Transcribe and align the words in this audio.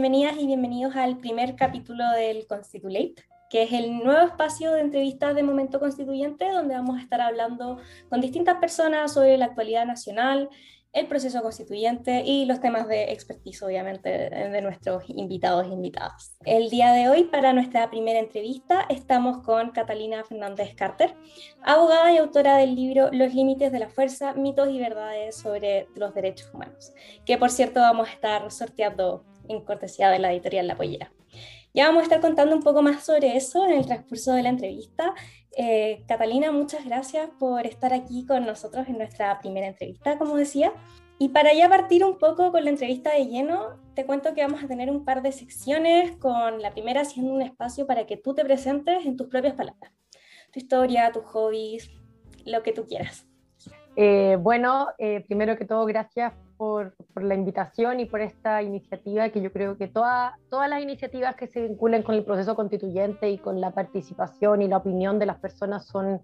bienvenidas 0.00 0.36
y 0.38 0.46
bienvenidos 0.46 0.94
al 0.94 1.18
primer 1.18 1.56
capítulo 1.56 2.08
del 2.12 2.46
Constitulate, 2.46 3.16
que 3.50 3.64
es 3.64 3.72
el 3.72 3.98
nuevo 3.98 4.28
espacio 4.28 4.70
de 4.70 4.82
entrevistas 4.82 5.34
de 5.34 5.42
Momento 5.42 5.80
Constituyente, 5.80 6.48
donde 6.52 6.76
vamos 6.76 6.98
a 6.98 7.02
estar 7.02 7.20
hablando 7.20 7.78
con 8.08 8.20
distintas 8.20 8.58
personas 8.58 9.12
sobre 9.12 9.36
la 9.36 9.46
actualidad 9.46 9.86
nacional, 9.86 10.50
el 10.92 11.08
proceso 11.08 11.42
constituyente 11.42 12.22
y 12.24 12.44
los 12.44 12.60
temas 12.60 12.86
de 12.86 13.10
expertise, 13.10 13.60
obviamente, 13.64 14.08
de 14.08 14.62
nuestros 14.62 15.02
invitados 15.08 15.66
e 15.66 15.70
invitadas. 15.70 16.36
El 16.44 16.70
día 16.70 16.92
de 16.92 17.08
hoy, 17.08 17.24
para 17.24 17.52
nuestra 17.52 17.90
primera 17.90 18.20
entrevista, 18.20 18.86
estamos 18.88 19.38
con 19.38 19.72
Catalina 19.72 20.22
Fernández 20.22 20.76
Carter, 20.76 21.16
abogada 21.64 22.12
y 22.12 22.18
autora 22.18 22.56
del 22.56 22.76
libro 22.76 23.10
Los 23.10 23.34
límites 23.34 23.72
de 23.72 23.80
la 23.80 23.88
fuerza, 23.88 24.32
mitos 24.34 24.68
y 24.68 24.78
verdades 24.78 25.34
sobre 25.34 25.88
los 25.96 26.14
derechos 26.14 26.54
humanos, 26.54 26.92
que 27.26 27.36
por 27.36 27.50
cierto 27.50 27.80
vamos 27.80 28.08
a 28.08 28.12
estar 28.12 28.48
sorteando 28.52 29.24
en 29.48 29.64
cortesía 29.64 30.10
de 30.10 30.18
la 30.18 30.32
editorial 30.32 30.66
La 30.66 30.76
Pollera. 30.76 31.12
Ya 31.74 31.86
vamos 31.86 32.00
a 32.00 32.04
estar 32.04 32.20
contando 32.20 32.56
un 32.56 32.62
poco 32.62 32.82
más 32.82 33.04
sobre 33.04 33.36
eso 33.36 33.64
en 33.66 33.72
el 33.72 33.86
transcurso 33.86 34.32
de 34.32 34.42
la 34.42 34.48
entrevista. 34.48 35.14
Eh, 35.56 36.02
Catalina, 36.08 36.50
muchas 36.50 36.84
gracias 36.84 37.30
por 37.38 37.66
estar 37.66 37.92
aquí 37.92 38.26
con 38.26 38.46
nosotros 38.46 38.88
en 38.88 38.98
nuestra 38.98 39.38
primera 39.38 39.66
entrevista, 39.66 40.18
como 40.18 40.36
decía. 40.36 40.72
Y 41.18 41.30
para 41.30 41.52
ya 41.52 41.68
partir 41.68 42.04
un 42.04 42.16
poco 42.16 42.52
con 42.52 42.64
la 42.64 42.70
entrevista 42.70 43.12
de 43.12 43.26
lleno, 43.26 43.80
te 43.94 44.06
cuento 44.06 44.34
que 44.34 44.42
vamos 44.42 44.62
a 44.62 44.68
tener 44.68 44.88
un 44.90 45.04
par 45.04 45.20
de 45.20 45.32
secciones, 45.32 46.16
con 46.16 46.62
la 46.62 46.70
primera 46.70 47.04
siendo 47.04 47.32
un 47.32 47.42
espacio 47.42 47.86
para 47.86 48.06
que 48.06 48.16
tú 48.16 48.34
te 48.34 48.44
presentes 48.44 49.04
en 49.04 49.16
tus 49.16 49.26
propias 49.26 49.54
palabras. 49.54 49.92
Tu 50.52 50.60
historia, 50.60 51.12
tus 51.12 51.24
hobbies, 51.24 51.90
lo 52.46 52.62
que 52.62 52.72
tú 52.72 52.86
quieras. 52.86 53.26
Eh, 53.96 54.36
bueno, 54.40 54.88
eh, 54.98 55.24
primero 55.26 55.56
que 55.56 55.64
todo, 55.64 55.84
gracias 55.84 56.32
por, 56.58 56.94
la 57.14 57.34
invitación 57.34 58.00
y 58.00 58.04
por 58.04 58.20
esta 58.20 58.62
iniciativa, 58.62 59.30
que 59.30 59.40
yo 59.40 59.50
creo 59.52 59.78
que 59.78 59.86
todas 59.86 60.34
las 60.50 60.82
iniciativas 60.82 61.36
que 61.36 61.46
se 61.46 61.62
vinculen 61.62 62.02
con 62.02 62.16
el 62.16 62.24
proceso 62.24 62.54
constituyente 62.54 63.30
y 63.30 63.38
con 63.38 63.60
la 63.60 63.70
participación 63.70 64.60
y 64.60 64.68
la 64.68 64.76
opinión 64.76 65.18
de 65.18 65.26
las 65.26 65.38
personas 65.38 65.86
son 65.86 66.20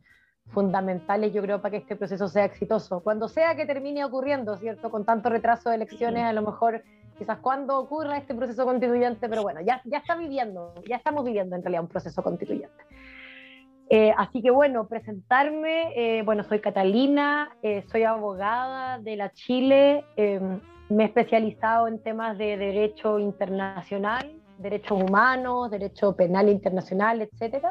fundamentales, 0.48 1.32
yo 1.32 1.40
creo, 1.40 1.62
para 1.62 1.70
que 1.70 1.76
este 1.78 1.96
proceso 1.96 2.28
sea 2.28 2.44
exitoso. 2.44 3.00
Cuando 3.00 3.28
sea 3.28 3.54
que 3.54 3.64
termine 3.64 4.04
ocurriendo, 4.04 4.56
¿cierto? 4.56 4.90
Con 4.90 5.06
tanto 5.06 5.30
retraso 5.30 5.70
de 5.70 5.76
elecciones, 5.76 6.24
a 6.24 6.32
lo 6.32 6.42
mejor 6.42 6.82
quizás 7.16 7.38
cuando 7.38 7.78
ocurra 7.78 8.18
este 8.18 8.34
proceso 8.34 8.64
constituyente, 8.66 9.28
pero 9.28 9.42
bueno, 9.42 9.60
ya, 9.62 9.80
ya 9.84 9.98
está 9.98 10.16
viviendo, 10.16 10.74
ya 10.86 10.96
estamos 10.96 11.24
viviendo 11.24 11.56
en 11.56 11.62
realidad 11.62 11.82
un 11.82 11.88
proceso 11.88 12.22
constituyente. 12.22 12.84
Eh, 13.90 14.12
así 14.16 14.40
que 14.40 14.50
bueno, 14.50 14.88
presentarme, 14.88 15.92
eh, 15.94 16.22
bueno, 16.22 16.42
soy 16.44 16.60
Catalina, 16.60 17.50
eh, 17.62 17.84
soy 17.90 18.04
abogada 18.04 18.98
de 18.98 19.16
la 19.16 19.30
Chile, 19.32 20.04
me 20.88 21.04
he 21.04 21.06
especializado 21.06 21.88
en 21.88 22.02
temas 22.02 22.38
de 22.38 22.56
derecho 22.56 23.18
internacional, 23.18 24.36
derechos 24.58 25.02
humanos, 25.02 25.70
derecho 25.70 26.14
penal 26.16 26.48
internacional, 26.48 27.20
etc. 27.22 27.66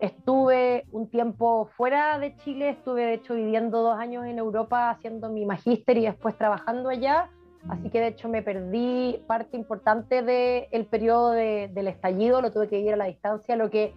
estuve 0.00 0.84
un 0.90 1.08
tiempo 1.10 1.68
fuera 1.76 2.18
de 2.18 2.36
Chile, 2.36 2.70
estuve 2.70 3.06
de 3.06 3.14
hecho 3.14 3.34
viviendo 3.34 3.82
dos 3.82 3.98
años 3.98 4.24
en 4.26 4.38
Europa 4.38 4.90
haciendo 4.90 5.28
mi 5.28 5.44
magíster 5.44 5.96
y 5.98 6.06
después 6.06 6.36
trabajando 6.36 6.88
allá, 6.88 7.30
así 7.68 7.90
que 7.90 8.00
de 8.00 8.08
hecho 8.08 8.28
me 8.28 8.42
perdí 8.42 9.22
parte 9.26 9.56
importante 9.56 10.22
del 10.22 10.86
periodo 10.86 11.30
del 11.32 11.88
estallido, 11.88 12.40
lo 12.40 12.52
tuve 12.52 12.68
que 12.68 12.78
vivir 12.78 12.94
a 12.94 12.96
la 12.96 13.06
distancia, 13.06 13.54
lo 13.56 13.70
que 13.70 13.92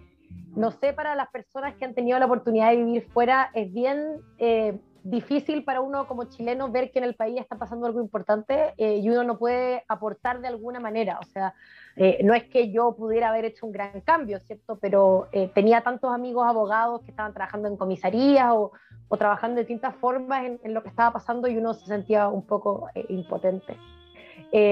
no 0.56 0.70
sé, 0.70 0.94
para 0.94 1.14
las 1.14 1.28
personas 1.28 1.74
que 1.74 1.84
han 1.84 1.94
tenido 1.94 2.18
la 2.18 2.24
oportunidad 2.24 2.70
de 2.70 2.76
vivir 2.76 3.06
fuera, 3.12 3.50
es 3.52 3.72
bien 3.72 4.22
eh, 4.38 4.78
difícil 5.04 5.64
para 5.64 5.82
uno 5.82 6.08
como 6.08 6.24
chileno 6.24 6.70
ver 6.70 6.90
que 6.90 6.98
en 6.98 7.04
el 7.04 7.14
país 7.14 7.38
está 7.38 7.56
pasando 7.56 7.86
algo 7.86 8.00
importante 8.00 8.72
eh, 8.78 8.96
y 8.96 9.08
uno 9.10 9.22
no 9.22 9.38
puede 9.38 9.84
aportar 9.86 10.40
de 10.40 10.48
alguna 10.48 10.80
manera. 10.80 11.18
O 11.20 11.26
sea, 11.26 11.54
eh, 11.96 12.20
no 12.24 12.32
es 12.32 12.44
que 12.44 12.72
yo 12.72 12.96
pudiera 12.96 13.28
haber 13.28 13.44
hecho 13.44 13.66
un 13.66 13.72
gran 13.72 14.00
cambio, 14.00 14.40
¿cierto? 14.40 14.78
Pero 14.80 15.28
tenía 15.54 15.82
tantos 15.82 16.12
amigos 16.12 16.46
abogados 16.48 17.02
que 17.02 17.10
estaban 17.10 17.34
trabajando 17.34 17.68
en 17.68 17.76
comisarías 17.76 18.50
o, 18.50 18.72
trabajando 19.18 19.56
de 19.56 19.62
distintas 19.62 19.94
formas 19.96 20.46
en, 20.46 20.58
en, 20.64 20.74
lo 20.74 20.82
que 20.82 20.88
estaba 20.88 21.12
pasando 21.12 21.48
y 21.48 21.56
uno 21.58 21.74
se 21.74 21.86
sentía 21.86 22.28
un 22.28 22.44
poco 22.44 22.88
impotente. 23.08 23.76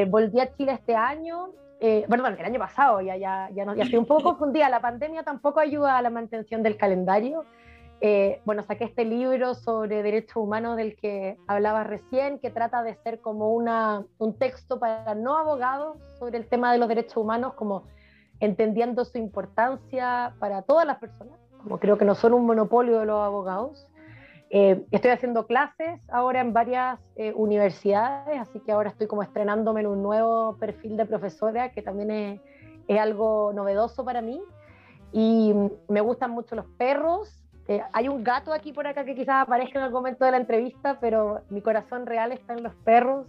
volví 0.09 0.41
a 0.41 0.53
Chile 0.56 0.72
este 0.72 0.97
año, 0.97 1.50
eh, 1.87 2.06
perdón, 2.09 2.34
el 2.39 2.45
año 2.47 2.59
pasado, 2.59 3.03
ya, 3.03 3.15
ya, 3.19 3.50
ya, 3.53 3.67
no, 3.67 3.75
ya 3.75 3.84
estoy 3.84 3.99
un 3.99 4.06
poco 4.06 4.22
confundida, 4.39 4.71
la 4.71 4.81
pandemia 4.81 5.22
tampoco 5.22 5.61
ayuda 5.61 5.99
a 5.99 6.00
la 6.00 6.09
mantención 6.09 6.62
del 6.62 6.78
calendario. 6.78 7.45
Eh, 8.00 8.41
bueno, 8.47 8.62
saqué 8.62 8.84
este 8.84 9.05
libro 9.05 9.53
sobre 9.55 10.03
derechos 10.03 10.37
humanos 10.37 10.78
del 10.78 10.97
que 10.97 11.37
hablaba 11.47 11.84
recién, 11.84 12.39
que 12.39 12.49
trata 12.49 12.83
de 12.83 12.95
ser 13.03 13.21
como 13.21 13.53
una, 13.53 14.03
un 14.17 14.39
texto 14.39 14.78
para 14.78 15.15
no 15.15 15.37
abogados 15.37 15.99
sobre 16.19 16.39
el 16.39 16.47
tema 16.47 16.72
de 16.72 16.78
los 16.78 16.89
derechos 16.89 17.19
humanos, 17.19 17.53
como 17.53 17.84
entendiendo 18.41 19.05
su 19.05 19.19
importancia 19.19 20.33
para 20.39 20.62
todas 20.62 20.87
las 20.87 20.97
personas, 20.97 21.39
como 21.62 21.78
creo 21.81 21.99
que 21.99 22.06
no 22.06 22.15
son 22.15 22.33
un 22.33 22.47
monopolio 22.47 22.99
de 22.99 23.05
los 23.05 23.22
abogados. 23.22 23.87
Eh, 24.50 24.84
estoy 24.91 25.10
haciendo 25.10 25.47
clases 25.47 26.00
ahora 26.10 26.41
en 26.41 26.53
varias 26.53 27.00
eh, 27.16 27.32
universidades, 27.34 28.41
así 28.41 28.60
que 28.60 28.72
ahora 28.72 28.91
estoy 28.91 29.06
como 29.06 29.22
estrenándome 29.22 29.81
en 29.81 29.87
un 29.88 30.03
nuevo 30.03 30.56
perfil 30.59 30.97
de 30.97 31.06
profesora, 31.06 31.72
que 31.72 31.82
también 31.82 32.10
es, 32.10 32.41
es 32.87 33.00
algo 33.00 33.53
novedoso 33.53 34.04
para 34.04 34.22
mí. 34.22 34.41
Y 35.12 35.54
me 35.88 36.00
gustan 36.00 36.31
mucho 36.31 36.54
los 36.54 36.66
perros. 36.78 37.44
Eh, 37.69 37.83
hay 37.93 38.09
un 38.09 38.22
gato 38.22 38.53
aquí 38.53 38.72
por 38.72 38.87
acá 38.87 39.04
que 39.04 39.15
quizás 39.15 39.43
aparezca 39.43 39.78
en 39.78 39.87
algún 39.87 40.00
momento 40.00 40.25
de 40.25 40.33
la 40.33 40.37
entrevista, 40.37 40.99
pero 41.00 41.41
mi 41.49 41.62
corazón 41.62 42.06
real 42.06 42.33
está 42.33 42.53
en 42.54 42.62
los 42.62 42.75
perros. 42.77 43.27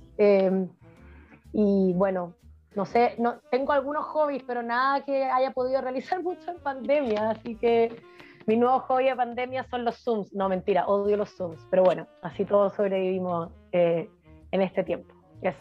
y 1.53 1.93
bueno, 1.93 2.33
no 2.75 2.85
sé, 2.85 3.15
no, 3.17 3.39
tengo 3.49 3.71
algunos 3.71 4.05
hobbies, 4.05 4.43
pero 4.43 4.61
nada 4.61 5.03
que 5.05 5.23
haya 5.23 5.51
podido 5.51 5.81
realizar 5.81 6.21
mucho 6.23 6.51
en 6.51 6.59
pandemia, 6.59 7.31
así 7.31 7.55
que 7.55 7.95
mi 8.45 8.57
nuevo 8.57 8.79
hobby 8.81 9.05
de 9.05 9.15
pandemia 9.15 9.65
son 9.69 9.85
los 9.85 9.97
Zooms. 10.03 10.33
No, 10.33 10.49
mentira, 10.49 10.87
odio 10.87 11.17
los 11.17 11.35
Zooms. 11.35 11.65
Pero 11.69 11.83
bueno, 11.83 12.07
así 12.21 12.45
todos 12.45 12.73
sobrevivimos 12.73 13.49
eh, 13.71 14.09
en 14.51 14.61
este 14.61 14.83
tiempo. 14.83 15.13
Eso. 15.41 15.59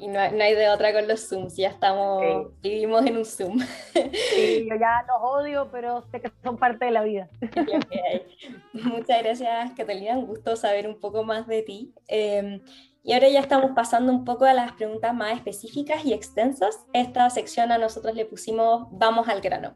Y 0.00 0.06
no, 0.06 0.20
hay 0.20 0.54
de 0.54 0.68
otra 0.68 0.92
con 0.92 1.08
los 1.08 1.28
Zooms, 1.28 1.56
ya 1.56 1.70
estamos, 1.70 2.22
vivimos 2.62 3.04
en 3.04 3.16
un 3.16 3.24
Zoom. 3.24 3.58
Sí, 3.92 4.66
yo 4.70 4.76
ya 4.76 5.04
los 5.08 5.16
odio, 5.20 5.68
pero 5.72 6.02
sé 6.12 6.20
que 6.20 6.30
son 6.44 6.56
parte 6.56 6.84
de 6.84 6.92
la 6.92 7.02
vida. 7.02 7.28
Muchas 8.72 9.22
gracias, 9.24 9.72
Catalina, 9.76 10.16
un 10.16 10.26
gusto 10.26 10.54
saber 10.54 10.86
un 10.86 11.00
poco 11.00 11.24
más 11.24 11.48
de 11.48 11.62
ti. 11.62 11.92
Em, 12.06 12.60
y 13.02 13.12
ahora 13.12 13.28
ya 13.28 13.40
estamos 13.40 13.72
pasando 13.74 14.12
un 14.12 14.24
poco 14.24 14.44
a 14.44 14.52
las 14.52 14.72
preguntas 14.72 15.12
más 15.14 15.34
específicas 15.34 16.04
y 16.04 16.12
extensas. 16.12 16.86
Esta 16.92 17.28
sección 17.30 17.72
a 17.72 17.78
nosotros 17.78 18.14
le 18.14 18.24
pusimos 18.24 18.86
Vamos 18.92 19.26
al 19.28 19.40
grano. 19.40 19.74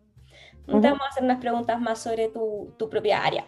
Vamos 0.67 1.01
a 1.01 1.09
hacer 1.09 1.25
unas 1.25 1.41
preguntas 1.41 1.81
más 1.81 1.99
sobre 1.99 2.29
tu, 2.29 2.75
tu, 2.79 2.89
propia 2.89 3.23
área. 3.23 3.47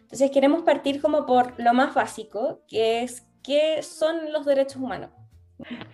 Entonces 0.00 0.30
queremos 0.30 0.62
partir 0.62 1.00
como 1.00 1.26
por 1.26 1.58
lo 1.58 1.72
más 1.74 1.94
básico, 1.94 2.60
que 2.68 3.02
es 3.02 3.26
qué 3.42 3.82
son 3.82 4.32
los 4.32 4.44
derechos 4.44 4.76
humanos. 4.76 5.10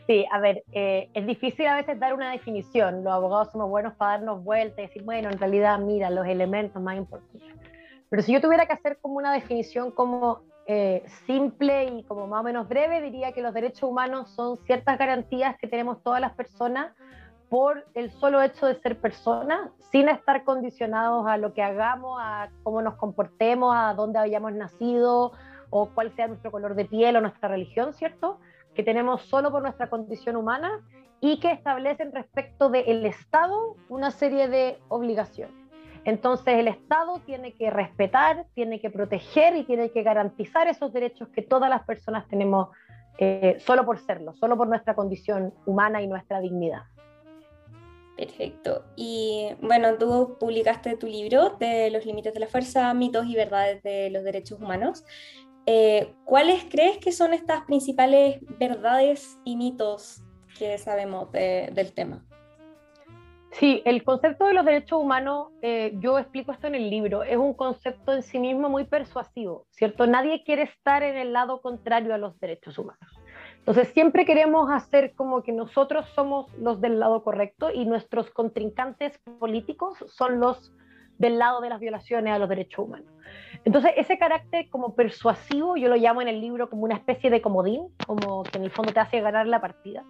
Sí, 0.06 0.26
a 0.30 0.40
ver, 0.40 0.64
eh, 0.72 1.08
es 1.14 1.26
difícil 1.26 1.66
a 1.66 1.76
veces 1.76 1.98
dar 2.00 2.14
una 2.14 2.32
definición. 2.32 3.04
Los 3.04 3.12
abogados 3.12 3.52
somos 3.52 3.70
buenos 3.70 3.94
para 3.94 4.12
darnos 4.18 4.42
vueltas 4.42 4.78
y 4.78 4.82
decir, 4.82 5.02
bueno, 5.04 5.30
en 5.30 5.38
realidad, 5.38 5.78
mira, 5.78 6.10
los 6.10 6.26
elementos 6.26 6.82
más 6.82 6.96
importantes. 6.96 7.42
Pero 8.08 8.22
si 8.22 8.32
yo 8.32 8.40
tuviera 8.40 8.66
que 8.66 8.72
hacer 8.72 8.98
como 9.00 9.16
una 9.16 9.32
definición 9.32 9.90
como 9.90 10.42
eh, 10.66 11.04
simple 11.26 11.84
y 11.84 12.02
como 12.04 12.26
más 12.26 12.40
o 12.40 12.44
menos 12.44 12.68
breve, 12.68 13.00
diría 13.00 13.32
que 13.32 13.40
los 13.40 13.54
derechos 13.54 13.88
humanos 13.88 14.30
son 14.30 14.58
ciertas 14.66 14.98
garantías 14.98 15.56
que 15.58 15.68
tenemos 15.68 16.02
todas 16.02 16.20
las 16.20 16.32
personas 16.34 16.92
por 17.52 17.84
el 17.92 18.10
solo 18.12 18.40
hecho 18.40 18.64
de 18.64 18.76
ser 18.76 18.98
personas, 18.98 19.68
sin 19.90 20.08
estar 20.08 20.42
condicionados 20.42 21.26
a 21.26 21.36
lo 21.36 21.52
que 21.52 21.62
hagamos, 21.62 22.18
a 22.18 22.48
cómo 22.62 22.80
nos 22.80 22.94
comportemos, 22.94 23.74
a 23.76 23.92
dónde 23.92 24.18
hayamos 24.18 24.54
nacido 24.54 25.32
o 25.68 25.90
cuál 25.90 26.16
sea 26.16 26.28
nuestro 26.28 26.50
color 26.50 26.74
de 26.74 26.86
piel 26.86 27.14
o 27.14 27.20
nuestra 27.20 27.50
religión, 27.50 27.92
¿cierto? 27.92 28.40
Que 28.74 28.82
tenemos 28.82 29.20
solo 29.24 29.50
por 29.50 29.60
nuestra 29.60 29.90
condición 29.90 30.36
humana 30.36 30.80
y 31.20 31.40
que 31.40 31.50
establecen 31.52 32.12
respecto 32.12 32.70
del 32.70 33.04
Estado 33.04 33.76
una 33.90 34.12
serie 34.12 34.48
de 34.48 34.78
obligaciones. 34.88 35.54
Entonces 36.04 36.54
el 36.54 36.68
Estado 36.68 37.20
tiene 37.26 37.52
que 37.52 37.68
respetar, 37.68 38.46
tiene 38.54 38.80
que 38.80 38.88
proteger 38.88 39.56
y 39.56 39.64
tiene 39.64 39.90
que 39.90 40.02
garantizar 40.02 40.68
esos 40.68 40.90
derechos 40.94 41.28
que 41.28 41.42
todas 41.42 41.68
las 41.68 41.84
personas 41.84 42.26
tenemos 42.28 42.70
eh, 43.18 43.58
solo 43.60 43.84
por 43.84 43.98
serlo, 43.98 44.32
solo 44.32 44.56
por 44.56 44.68
nuestra 44.68 44.94
condición 44.94 45.52
humana 45.66 46.00
y 46.00 46.06
nuestra 46.06 46.40
dignidad. 46.40 46.84
Perfecto. 48.22 48.84
Y 48.94 49.48
bueno, 49.60 49.98
tú 49.98 50.36
publicaste 50.38 50.96
tu 50.96 51.08
libro 51.08 51.56
de 51.58 51.90
los 51.90 52.06
límites 52.06 52.32
de 52.32 52.38
la 52.38 52.46
fuerza, 52.46 52.94
mitos 52.94 53.26
y 53.26 53.34
verdades 53.34 53.82
de 53.82 54.10
los 54.10 54.22
derechos 54.22 54.60
humanos. 54.60 55.04
Eh, 55.66 56.14
¿Cuáles 56.24 56.64
crees 56.70 56.98
que 56.98 57.10
son 57.10 57.34
estas 57.34 57.62
principales 57.62 58.38
verdades 58.60 59.40
y 59.44 59.56
mitos 59.56 60.22
que 60.56 60.78
sabemos 60.78 61.32
del 61.32 61.92
tema? 61.94 62.24
Sí, 63.50 63.82
el 63.84 64.04
concepto 64.04 64.46
de 64.46 64.54
los 64.54 64.64
derechos 64.64 65.00
humanos, 65.00 65.48
eh, 65.60 65.92
yo 65.98 66.16
explico 66.16 66.52
esto 66.52 66.68
en 66.68 66.76
el 66.76 66.90
libro, 66.90 67.24
es 67.24 67.36
un 67.36 67.54
concepto 67.54 68.14
en 68.14 68.22
sí 68.22 68.38
mismo 68.38 68.68
muy 68.68 68.84
persuasivo, 68.84 69.66
¿cierto? 69.70 70.06
Nadie 70.06 70.44
quiere 70.44 70.62
estar 70.62 71.02
en 71.02 71.16
el 71.16 71.32
lado 71.32 71.60
contrario 71.60 72.14
a 72.14 72.18
los 72.18 72.38
derechos 72.38 72.78
humanos. 72.78 73.21
Entonces 73.62 73.88
siempre 73.94 74.24
queremos 74.24 74.72
hacer 74.72 75.14
como 75.14 75.44
que 75.44 75.52
nosotros 75.52 76.08
somos 76.16 76.52
los 76.58 76.80
del 76.80 76.98
lado 76.98 77.22
correcto 77.22 77.70
y 77.72 77.84
nuestros 77.84 78.28
contrincantes 78.30 79.16
políticos 79.38 80.04
son 80.08 80.40
los 80.40 80.72
del 81.18 81.38
lado 81.38 81.60
de 81.60 81.68
las 81.68 81.78
violaciones 81.78 82.34
a 82.34 82.40
los 82.40 82.48
derechos 82.48 82.84
humanos. 82.84 83.06
Entonces, 83.64 83.92
ese 83.96 84.18
carácter 84.18 84.68
como 84.68 84.96
persuasivo, 84.96 85.76
yo 85.76 85.88
lo 85.88 85.94
llamo 85.94 86.20
en 86.20 86.26
el 86.26 86.40
libro 86.40 86.68
como 86.68 86.82
una 86.82 86.96
especie 86.96 87.30
de 87.30 87.40
comodín, 87.40 87.86
como 88.04 88.42
que 88.42 88.58
en 88.58 88.64
el 88.64 88.72
fondo 88.72 88.92
te 88.92 88.98
hace 88.98 89.20
ganar 89.20 89.46
la 89.46 89.60
partida, 89.60 90.04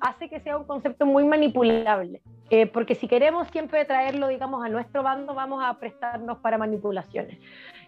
hace 0.00 0.28
que 0.28 0.40
sea 0.40 0.58
un 0.58 0.64
concepto 0.64 1.06
muy 1.06 1.24
manipulable, 1.24 2.22
eh, 2.50 2.66
porque 2.66 2.96
si 2.96 3.06
queremos 3.06 3.46
siempre 3.48 3.84
traerlo, 3.84 4.26
digamos, 4.26 4.64
a 4.64 4.68
nuestro 4.68 5.04
bando, 5.04 5.34
vamos 5.34 5.62
a 5.64 5.78
prestarnos 5.78 6.38
para 6.38 6.58
manipulaciones. 6.58 7.38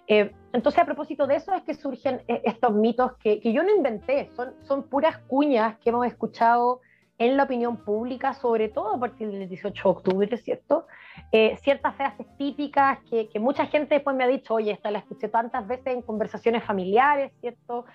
Eh, 0.08 0.32
entonces, 0.52 0.80
a 0.80 0.86
propósito 0.86 1.26
de 1.26 1.36
eso 1.36 1.54
es 1.54 1.62
que 1.62 1.74
surgen 1.74 2.22
eh, 2.26 2.40
estos 2.44 2.72
mitos 2.72 3.12
que, 3.18 3.40
que, 3.40 3.52
yo 3.52 3.62
no 3.62 3.74
inventé, 3.74 4.30
son, 4.34 4.54
son 4.62 4.88
puras 4.88 5.18
cuñas 5.28 5.78
que 5.78 5.90
hemos 5.90 6.06
escuchado 6.06 6.80
en 7.18 7.36
la 7.36 7.44
opinión 7.44 7.78
pública, 7.78 8.32
sobre 8.32 8.68
todo 8.68 8.94
a 8.94 9.00
partir 9.00 9.28
del 9.30 9.48
18 9.48 9.82
de 9.82 9.90
octubre, 9.90 10.36
¿cierto? 10.36 10.86
Eh, 11.32 11.56
ciertas 11.62 11.96
frases 11.96 12.26
típicas 12.36 13.00
que, 13.10 13.28
que, 13.28 13.40
mucha 13.40 13.66
gente 13.66 13.96
después 13.96 14.14
me 14.14 14.22
ha 14.22 14.28
dicho, 14.28 14.54
oye, 14.54 14.70
esta 14.70 14.92
la 14.92 15.00
escuché 15.00 15.28
tantas 15.28 15.66
veces 15.66 15.88
en 15.88 16.02
conversaciones 16.02 16.62
familiares, 16.62 17.32
¿cierto? 17.40 17.86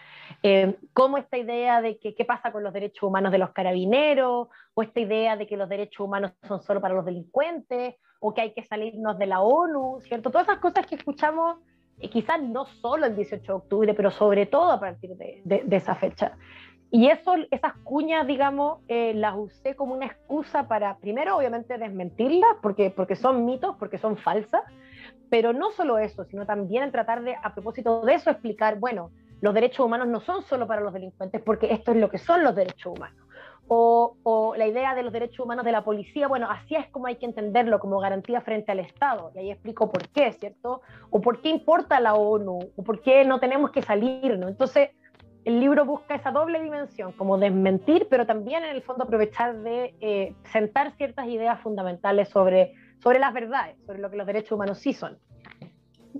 Eh, 0.43 0.75
como 0.91 1.17
esta 1.17 1.37
idea 1.37 1.81
de 1.81 1.97
que 1.97 2.13
qué 2.15 2.25
pasa 2.25 2.51
con 2.51 2.63
los 2.63 2.73
derechos 2.73 3.03
humanos 3.03 3.31
de 3.31 3.37
los 3.37 3.51
carabineros, 3.51 4.49
o 4.73 4.81
esta 4.83 4.99
idea 4.99 5.37
de 5.37 5.47
que 5.47 5.55
los 5.55 5.69
derechos 5.69 6.05
humanos 6.05 6.33
son 6.45 6.61
solo 6.61 6.81
para 6.81 6.93
los 6.93 7.05
delincuentes, 7.05 7.95
o 8.19 8.33
que 8.33 8.41
hay 8.41 8.53
que 8.53 8.63
salirnos 8.63 9.17
de 9.17 9.25
la 9.25 9.41
ONU, 9.41 9.99
¿cierto? 10.01 10.31
Todas 10.31 10.47
esas 10.47 10.59
cosas 10.59 10.85
que 10.85 10.95
escuchamos, 10.95 11.57
eh, 12.03 12.09
quizás 12.09 12.41
no 12.41 12.65
solo 12.65 13.05
el 13.05 13.15
18 13.15 13.43
de 13.43 13.53
octubre, 13.53 13.93
pero 13.93 14.11
sobre 14.11 14.45
todo 14.45 14.71
a 14.71 14.79
partir 14.79 15.11
de, 15.15 15.63
esa 15.71 15.95
fecha. 15.95 16.37
Y 16.91 17.07
eso, 17.07 17.35
esas 17.49 17.73
cuñas, 17.83 18.27
digamos, 18.27 18.79
eh, 18.87 19.13
las 19.15 19.35
usé 19.35 19.75
como 19.75 19.95
una 19.95 20.05
excusa 20.05 20.67
para, 20.67 20.97
primero, 20.97 21.37
obviamente, 21.37 21.77
desmentirlas, 21.77 22.57
porque, 22.61 22.91
porque 22.91 23.15
son 23.15 23.45
mitos, 23.45 23.75
porque 23.77 23.97
son 23.97 24.17
falsas, 24.17 24.61
pero 25.29 25.53
no 25.53 25.71
solo 25.71 25.97
eso, 25.97 26.25
sino 26.25 26.45
también 26.45 26.91
tratar 26.91 27.23
de, 27.23 27.35
a 27.41 27.53
propósito 27.53 28.01
de 28.05 28.13
eso, 28.13 28.29
explicar, 28.29 28.77
bueno, 28.79 29.09
los 29.41 29.53
derechos 29.53 29.85
humanos 29.85 30.07
no 30.07 30.19
son 30.19 30.43
solo 30.43 30.67
para 30.67 30.81
los 30.81 30.93
delincuentes, 30.93 31.41
porque 31.41 31.73
esto 31.73 31.91
es 31.91 31.97
lo 31.97 32.09
que 32.09 32.17
son 32.17 32.43
los 32.43 32.53
derechos 32.53 32.93
humanos. 32.95 33.22
O, 33.75 34.53
la 34.55 34.67
idea 34.67 34.93
de 34.93 35.03
los 35.03 35.11
derechos 35.11 35.39
humanos 35.39 35.65
de 35.65 35.71
la 35.71 35.83
policía, 35.83 36.27
bueno, 36.27 36.47
así 36.49 36.75
es 36.75 36.87
como 36.89 37.07
hay 37.07 37.15
que 37.15 37.25
entenderlo, 37.25 37.79
como 37.79 37.99
garantía 37.99 38.41
frente 38.41 38.71
al 38.71 38.79
Estado. 38.79 39.31
Y 39.35 39.39
ahí 39.39 39.51
explico 39.51 39.91
por 39.91 40.07
qué, 40.09 40.31
¿cierto? 40.33 40.81
O 41.09 41.21
por 41.21 41.41
qué 41.41 41.49
importa 41.49 41.99
la 41.99 42.13
ONU, 42.13 42.59
o 42.75 42.83
por 42.83 43.01
qué 43.01 43.25
no 43.25 43.39
tenemos 43.39 43.71
que 43.71 43.81
salirnos. 43.81 44.49
Entonces, 44.49 44.91
el 45.45 45.59
libro 45.59 45.85
busca 45.85 46.15
esa 46.15 46.31
doble 46.31 46.61
dimensión, 46.61 47.11
como 47.13 47.37
desmentir, 47.37 48.07
pero 48.09 48.25
también 48.25 48.63
en 48.63 48.69
el 48.69 48.81
fondo 48.81 49.03
aprovechar 49.03 49.59
de 49.61 49.95
eh, 49.99 50.35
sentar 50.51 50.95
ciertas 50.95 51.27
ideas 51.27 51.59
fundamentales 51.61 52.29
sobre, 52.29 52.73
sobre 53.01 53.19
las 53.19 53.33
verdades, 53.33 53.75
sobre 53.85 53.99
lo 53.99 54.09
que 54.09 54.17
los 54.17 54.27
derechos 54.27 54.53
humanos 54.53 54.77
sí 54.77 54.93
son. 54.93 55.17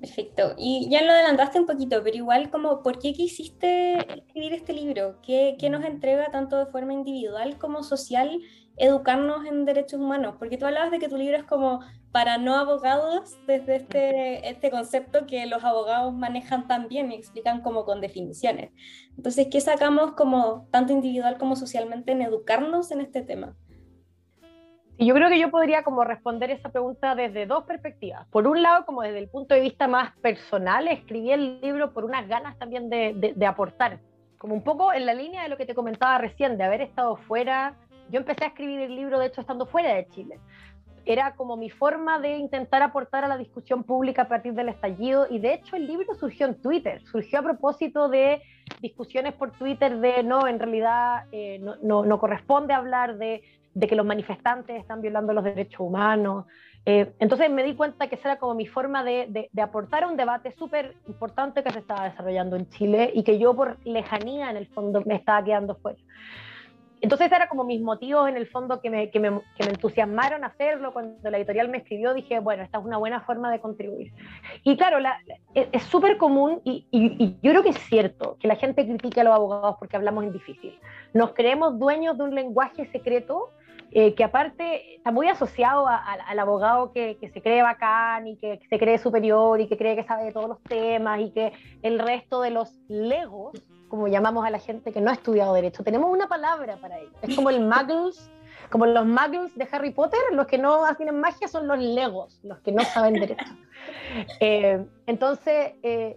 Perfecto. 0.04 0.54
Y 0.58 0.90
ya 0.90 1.02
lo 1.02 1.14
adelantaste 1.14 1.62
un 1.62 1.66
poquito, 1.66 2.04
pero 2.04 2.18
igual 2.18 2.50
como, 2.52 2.84
¿por 2.84 3.00
qué 3.00 3.14
quisiste 3.14 4.00
escribir 4.14 4.52
este 4.52 4.74
libro? 4.74 5.22
¿Qué, 5.22 5.56
¿Qué, 5.58 5.70
nos 5.70 5.86
entrega 5.86 6.30
tanto 6.30 6.58
de 6.58 6.66
forma 6.66 6.92
individual 6.92 7.58
como 7.58 7.84
social 7.84 8.42
educarnos 8.76 9.46
en 9.46 9.64
derechos 9.64 10.02
humanos? 10.02 10.36
Porque 10.38 10.58
tú 10.58 10.66
hablabas 10.66 10.92
de 10.92 11.00
que 11.00 11.08
tu 11.08 11.16
libro 11.16 11.38
es 11.38 11.46
como 11.46 11.80
para 12.12 12.38
no 12.38 12.58
abogados 12.58 13.38
desde 13.48 13.78
este, 13.78 14.50
este 14.50 14.72
concepto 14.72 15.26
que 15.26 15.46
los 15.46 15.64
abogados 15.64 16.14
manejan 16.14 16.68
tan 16.68 16.90
bien 16.90 17.10
y 17.14 17.16
explican 17.16 17.62
como 17.62 17.86
con 17.86 18.02
definiciones. 18.02 18.72
Entonces, 19.16 19.48
¿qué 19.50 19.62
sacamos 19.62 20.16
como 20.16 20.68
tanto 20.70 20.92
individual 20.92 21.38
como 21.38 21.56
socialmente 21.56 22.12
en 22.12 22.24
educarnos 22.24 22.92
en 22.92 23.00
este 23.00 23.22
tema? 23.22 23.56
Y 24.98 25.08
yo 25.08 25.16
creo 25.16 25.30
que 25.30 25.40
yo 25.40 25.50
podría 25.50 25.84
como 25.84 26.04
responder 26.04 26.52
esa 26.52 26.70
pregunta 26.70 27.16
desde 27.16 27.48
dos 27.48 27.64
perspectivas. 27.64 28.28
Por 28.28 28.48
un 28.48 28.62
lado, 28.62 28.86
como 28.86 29.02
desde 29.02 29.20
el 29.20 29.28
punto 29.28 29.56
de 29.56 29.62
vista 29.62 29.88
más 29.88 30.16
personal, 30.20 30.88
escribí 30.88 31.32
el 31.32 31.60
libro 31.62 31.94
por 31.94 32.06
unas 32.06 32.28
ganas 32.28 32.58
también 32.60 32.90
de, 32.90 33.14
de, 33.16 33.34
de 33.34 33.46
aportar, 33.46 34.00
como 34.38 34.54
un 34.54 34.64
poco 34.64 34.94
en 34.94 35.06
la 35.06 35.14
línea 35.16 35.44
de 35.44 35.50
lo 35.50 35.58
que 35.58 35.66
te 35.66 35.74
comentaba 35.74 36.20
recién, 36.20 36.58
de 36.58 36.64
haber 36.64 36.82
estado 36.82 37.16
fuera. 37.16 37.76
Yo 38.12 38.20
empecé 38.20 38.44
a 38.44 38.48
escribir 38.50 38.82
el 38.82 38.96
libro, 38.96 39.18
de 39.18 39.28
hecho, 39.28 39.42
estando 39.42 39.66
fuera 39.66 39.96
de 39.96 40.08
Chile. 40.10 40.40
Era 41.06 41.36
como 41.36 41.58
mi 41.58 41.70
forma 41.70 42.20
de 42.20 42.38
intentar 42.38 42.82
aportar 42.84 43.26
a 43.26 43.28
la 43.28 43.38
discusión 43.38 43.84
pública 43.84 44.22
a 44.22 44.28
partir 44.28 44.54
del 44.54 44.70
estallido 44.70 45.28
y 45.30 45.40
de 45.40 45.56
hecho 45.56 45.76
el 45.76 45.86
libro 45.86 46.14
surgió 46.16 46.46
en 46.46 46.62
Twitter, 46.62 47.02
surgió 47.12 47.40
a 47.40 47.42
propósito 47.42 48.08
de 48.08 48.42
discusiones 48.80 49.34
por 49.34 49.52
Twitter 49.52 49.98
de 49.98 50.24
no, 50.24 50.48
en 50.48 50.60
realidad 50.60 51.26
eh, 51.34 51.60
no, 51.60 51.76
no, 51.82 52.06
no 52.06 52.20
corresponde 52.20 52.74
hablar 52.74 53.18
de 53.18 53.44
de 53.74 53.88
que 53.88 53.96
los 53.96 54.06
manifestantes 54.06 54.80
están 54.80 55.02
violando 55.02 55.34
los 55.34 55.44
derechos 55.44 55.80
humanos. 55.80 56.46
Eh, 56.86 57.14
entonces 57.20 57.50
me 57.50 57.64
di 57.64 57.76
cuenta 57.76 58.08
que 58.08 58.16
esa 58.16 58.32
era 58.32 58.40
como 58.40 58.56
mi 58.56 58.68
forma 58.68 59.04
de, 59.04 59.28
de, 59.30 59.50
de 59.52 59.62
aportar 59.62 60.04
a 60.04 60.08
un 60.08 60.18
debate 60.18 60.52
súper 60.52 60.96
importante 61.08 61.64
que 61.64 61.72
se 61.72 61.80
estaba 61.80 62.10
desarrollando 62.10 62.56
en 62.56 62.70
Chile 62.70 63.12
y 63.14 63.24
que 63.24 63.40
yo 63.40 63.56
por 63.56 63.78
lejanía 63.86 64.50
en 64.50 64.58
el 64.58 64.68
fondo 64.68 65.02
me 65.06 65.16
estaba 65.16 65.44
quedando 65.44 65.76
fuera. 65.76 66.00
Entonces 67.04 67.30
era 67.34 67.50
como 67.50 67.66
mis 67.66 67.82
motivos 67.82 68.30
en 68.30 68.38
el 68.38 68.48
fondo 68.48 68.80
que 68.80 68.90
me, 68.90 69.10
que 69.10 69.20
me, 69.20 69.42
que 69.58 69.66
me 69.66 69.72
entusiasmaron 69.72 70.46
a 70.46 70.48
hacerlo. 70.48 70.94
Cuando 70.94 71.30
la 71.30 71.38
editorial 71.38 71.68
me 71.68 71.80
escribió 71.80 72.14
dije, 72.14 72.40
bueno, 72.40 72.64
esta 72.64 72.78
es 72.80 72.86
una 72.86 72.96
buena 72.96 73.20
forma 73.20 73.52
de 73.52 73.60
contribuir. 73.60 74.14
Y 74.64 74.78
claro, 74.78 75.02
la, 75.02 75.20
es 75.54 75.84
súper 75.84 76.18
común 76.18 76.62
y, 76.64 76.88
y, 76.92 77.22
y, 77.22 77.38
yo 77.42 77.52
creo 77.52 77.62
que 77.62 77.72
es 77.72 77.80
cierto 77.90 78.38
que 78.40 78.48
la 78.48 78.56
gente 78.56 78.86
critique 78.86 79.20
a 79.20 79.26
los 79.26 79.34
abogados 79.34 79.76
porque 79.80 79.98
hablamos 79.98 80.24
en 80.24 80.32
difícil. 80.32 80.80
Nos 81.14 81.34
creemos 81.34 81.78
dueños 81.78 82.18
de 82.18 82.24
un 82.24 82.36
lenguaje 82.36 82.86
secreto 82.94 83.50
eh, 83.96 84.16
que 84.16 84.24
aparte 84.24 84.96
está 84.96 85.12
muy 85.12 85.28
asociado 85.28 85.88
a, 85.88 85.96
a, 85.96 86.14
al 86.14 86.40
abogado 86.40 86.92
que, 86.92 87.18
que, 87.18 87.30
se 87.30 87.42
cree 87.44 87.62
bacán 87.62 88.26
y 88.26 88.38
que, 88.38 88.58
que, 88.58 88.68
se 88.68 88.80
cree 88.80 88.98
superior 88.98 89.62
y 89.62 89.68
que 89.68 89.78
cree 89.78 89.96
que 89.96 90.04
sabe 90.04 90.24
de 90.26 90.32
todos 90.32 90.50
los 90.50 90.64
temas 90.64 91.20
y 91.22 91.30
que 91.30 91.54
el 91.84 92.00
resto 92.00 92.42
de 92.42 92.50
los 92.50 92.74
legos, 92.88 93.62
como 93.90 94.08
llamamos 94.08 94.46
a 94.46 94.50
la 94.50 94.58
gente 94.58 94.92
que 94.92 95.00
no 95.00 95.12
ha 95.12 95.14
estudiado 95.14 95.54
derecho, 95.54 95.84
tenemos 95.84 96.12
una 96.12 96.28
palabra 96.28 96.78
para 96.78 96.98
ello. 96.98 97.12
Es 97.22 97.36
como 97.36 97.52
el 97.52 97.60
muggles, 97.68 98.32
como 98.72 98.88
los 98.88 99.06
muggles 99.06 99.56
de 99.56 99.68
Harry 99.72 99.92
Potter, 99.92 100.20
los 100.32 100.48
que 100.48 100.58
no 100.58 100.86
hacen 100.86 101.16
magia 101.20 101.48
son 101.48 101.68
los 101.68 101.78
legos, 101.78 102.40
los 102.44 102.60
que 102.62 102.72
no 102.72 102.84
saben 102.84 103.14
derecho. 103.14 103.46
Eh, 104.40 104.86
entonces, 105.08 105.74
eh, 105.84 106.16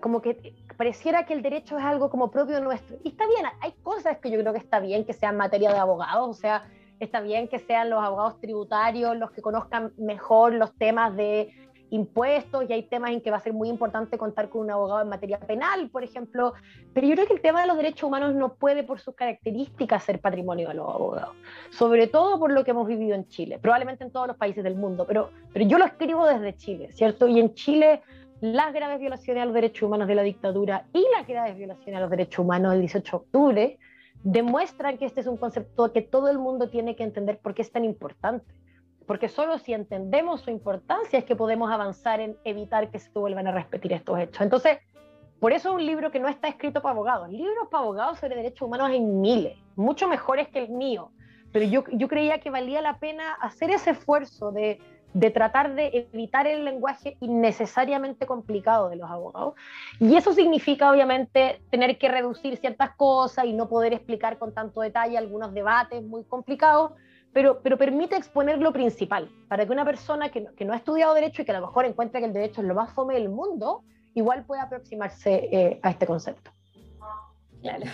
como 0.00 0.20
que 0.20 0.54
pareciera 0.76 1.24
que 1.24 1.32
el 1.32 1.42
derecho 1.42 1.78
es 1.78 1.84
algo 1.84 2.10
como 2.10 2.30
propio 2.30 2.60
nuestro. 2.60 2.96
Y 3.04 3.10
está 3.10 3.26
bien, 3.26 3.44
hay 3.60 3.72
cosas 3.82 4.18
que 4.18 4.30
yo 4.30 4.40
creo 4.40 4.52
que 4.52 4.58
está 4.58 4.80
bien 4.80 5.04
que 5.04 5.12
sean 5.12 5.36
materia 5.36 5.72
de 5.72 5.78
abogados, 5.78 6.28
o 6.28 6.34
sea, 6.34 6.64
está 7.00 7.20
bien 7.20 7.48
que 7.48 7.58
sean 7.58 7.90
los 7.90 8.02
abogados 8.02 8.40
tributarios 8.40 9.16
los 9.16 9.30
que 9.30 9.42
conozcan 9.42 9.92
mejor 9.96 10.54
los 10.54 10.74
temas 10.74 11.16
de 11.16 11.52
impuestos 11.90 12.64
y 12.68 12.72
hay 12.72 12.82
temas 12.82 13.12
en 13.12 13.20
que 13.20 13.30
va 13.30 13.36
a 13.36 13.40
ser 13.40 13.52
muy 13.52 13.68
importante 13.68 14.18
contar 14.18 14.48
con 14.48 14.62
un 14.62 14.70
abogado 14.70 15.02
en 15.02 15.08
materia 15.08 15.38
penal, 15.38 15.88
por 15.90 16.02
ejemplo, 16.02 16.54
pero 16.92 17.06
yo 17.06 17.14
creo 17.14 17.26
que 17.26 17.34
el 17.34 17.40
tema 17.40 17.60
de 17.60 17.68
los 17.68 17.76
derechos 17.76 18.04
humanos 18.04 18.34
no 18.34 18.54
puede 18.54 18.82
por 18.82 18.98
sus 18.98 19.14
características 19.14 20.02
ser 20.02 20.20
patrimonio 20.20 20.68
de 20.68 20.74
los 20.74 20.88
abogados, 20.88 21.36
sobre 21.70 22.08
todo 22.08 22.38
por 22.38 22.52
lo 22.52 22.64
que 22.64 22.72
hemos 22.72 22.88
vivido 22.88 23.14
en 23.14 23.28
Chile, 23.28 23.58
probablemente 23.60 24.02
en 24.02 24.10
todos 24.10 24.26
los 24.26 24.36
países 24.36 24.64
del 24.64 24.74
mundo, 24.74 25.06
pero, 25.06 25.30
yo 25.54 25.78
lo 25.78 25.84
escribo 25.84 26.26
desde 26.26 26.56
Chile, 26.56 26.90
¿cierto? 26.92 27.28
Y 27.28 27.38
en 27.38 27.54
Chile 27.54 28.02
las 28.40 28.74
graves 28.74 28.98
violaciones 28.98 29.42
a 29.42 29.46
los 29.46 29.54
derechos 29.54 29.84
humanos 29.84 30.08
de 30.08 30.16
la 30.16 30.22
dictadura 30.22 30.86
y 30.92 31.06
las 31.16 31.26
graves 31.26 31.56
violaciones 31.56 31.96
a 31.96 32.00
los 32.00 32.10
derechos 32.10 32.40
humanos 32.40 32.72
del 32.72 32.80
18 32.80 33.10
de 33.10 33.16
octubre 33.16 33.78
demuestran 34.24 34.96
que 34.98 35.04
este 35.04 35.20
es 35.20 35.26
un 35.26 35.36
concepto 35.36 35.92
que 35.92 36.02
todo 36.02 36.28
el 36.28 36.38
mundo 36.38 36.70
tiene 36.70 36.96
que 36.96 37.04
entender 37.04 37.38
por 37.38 37.54
qué 37.54 37.62
es 37.62 37.70
tan 37.70 37.84
importante. 37.84 38.52
Porque 39.06 39.28
solo 39.28 39.58
si 39.58 39.74
entendemos 39.74 40.40
su 40.40 40.50
importancia 40.50 41.18
es 41.18 41.26
que 41.26 41.36
podemos 41.36 41.70
avanzar 41.70 42.20
en 42.20 42.36
evitar 42.42 42.90
que 42.90 42.98
se 42.98 43.10
vuelvan 43.12 43.46
a 43.46 43.52
repetir 43.52 43.92
estos 43.92 44.18
hechos. 44.18 44.40
Entonces, 44.40 44.78
por 45.40 45.52
eso 45.52 45.68
es 45.68 45.74
un 45.74 45.84
libro 45.84 46.10
que 46.10 46.20
no 46.20 46.28
está 46.28 46.48
escrito 46.48 46.80
para 46.80 46.94
abogados. 46.94 47.28
Libros 47.28 47.68
para 47.70 47.84
abogados 47.84 48.18
sobre 48.18 48.36
derechos 48.36 48.62
humanos 48.62 48.88
hay 48.88 49.00
miles, 49.00 49.58
mucho 49.76 50.08
mejores 50.08 50.48
que 50.48 50.60
el 50.60 50.70
mío. 50.70 51.10
Pero 51.52 51.66
yo, 51.66 51.84
yo 51.92 52.08
creía 52.08 52.40
que 52.40 52.48
valía 52.48 52.80
la 52.80 52.98
pena 52.98 53.34
hacer 53.34 53.70
ese 53.70 53.90
esfuerzo 53.90 54.52
de, 54.52 54.80
de 55.14 55.30
tratar 55.30 55.74
de 55.74 56.08
evitar 56.12 56.46
el 56.46 56.64
lenguaje 56.64 57.16
innecesariamente 57.20 58.26
complicado 58.26 58.90
de 58.90 58.96
los 58.96 59.08
abogados. 59.08 59.54
Y 60.00 60.16
eso 60.16 60.32
significa, 60.32 60.90
obviamente, 60.90 61.62
tener 61.70 61.96
que 61.98 62.08
reducir 62.08 62.56
ciertas 62.56 62.90
cosas 62.96 63.44
y 63.44 63.52
no 63.52 63.68
poder 63.68 63.92
explicar 63.92 64.38
con 64.38 64.52
tanto 64.52 64.80
detalle 64.80 65.16
algunos 65.16 65.54
debates 65.54 66.02
muy 66.02 66.24
complicados, 66.24 66.92
pero, 67.32 67.60
pero 67.62 67.78
permite 67.78 68.16
exponer 68.16 68.58
lo 68.58 68.72
principal, 68.72 69.30
para 69.48 69.64
que 69.64 69.72
una 69.72 69.84
persona 69.84 70.30
que 70.30 70.40
no, 70.40 70.54
que 70.54 70.64
no 70.64 70.72
ha 70.72 70.76
estudiado 70.76 71.14
derecho 71.14 71.42
y 71.42 71.44
que 71.44 71.52
a 71.52 71.60
lo 71.60 71.66
mejor 71.66 71.84
encuentra 71.84 72.20
que 72.20 72.26
el 72.26 72.32
derecho 72.32 72.60
es 72.60 72.66
lo 72.66 72.74
más 72.74 72.92
fome 72.92 73.14
del 73.14 73.28
mundo, 73.28 73.82
igual 74.14 74.44
pueda 74.44 74.64
aproximarse 74.64 75.48
eh, 75.50 75.80
a 75.82 75.90
este 75.90 76.06
concepto. 76.06 76.50
Claro, 77.62 77.84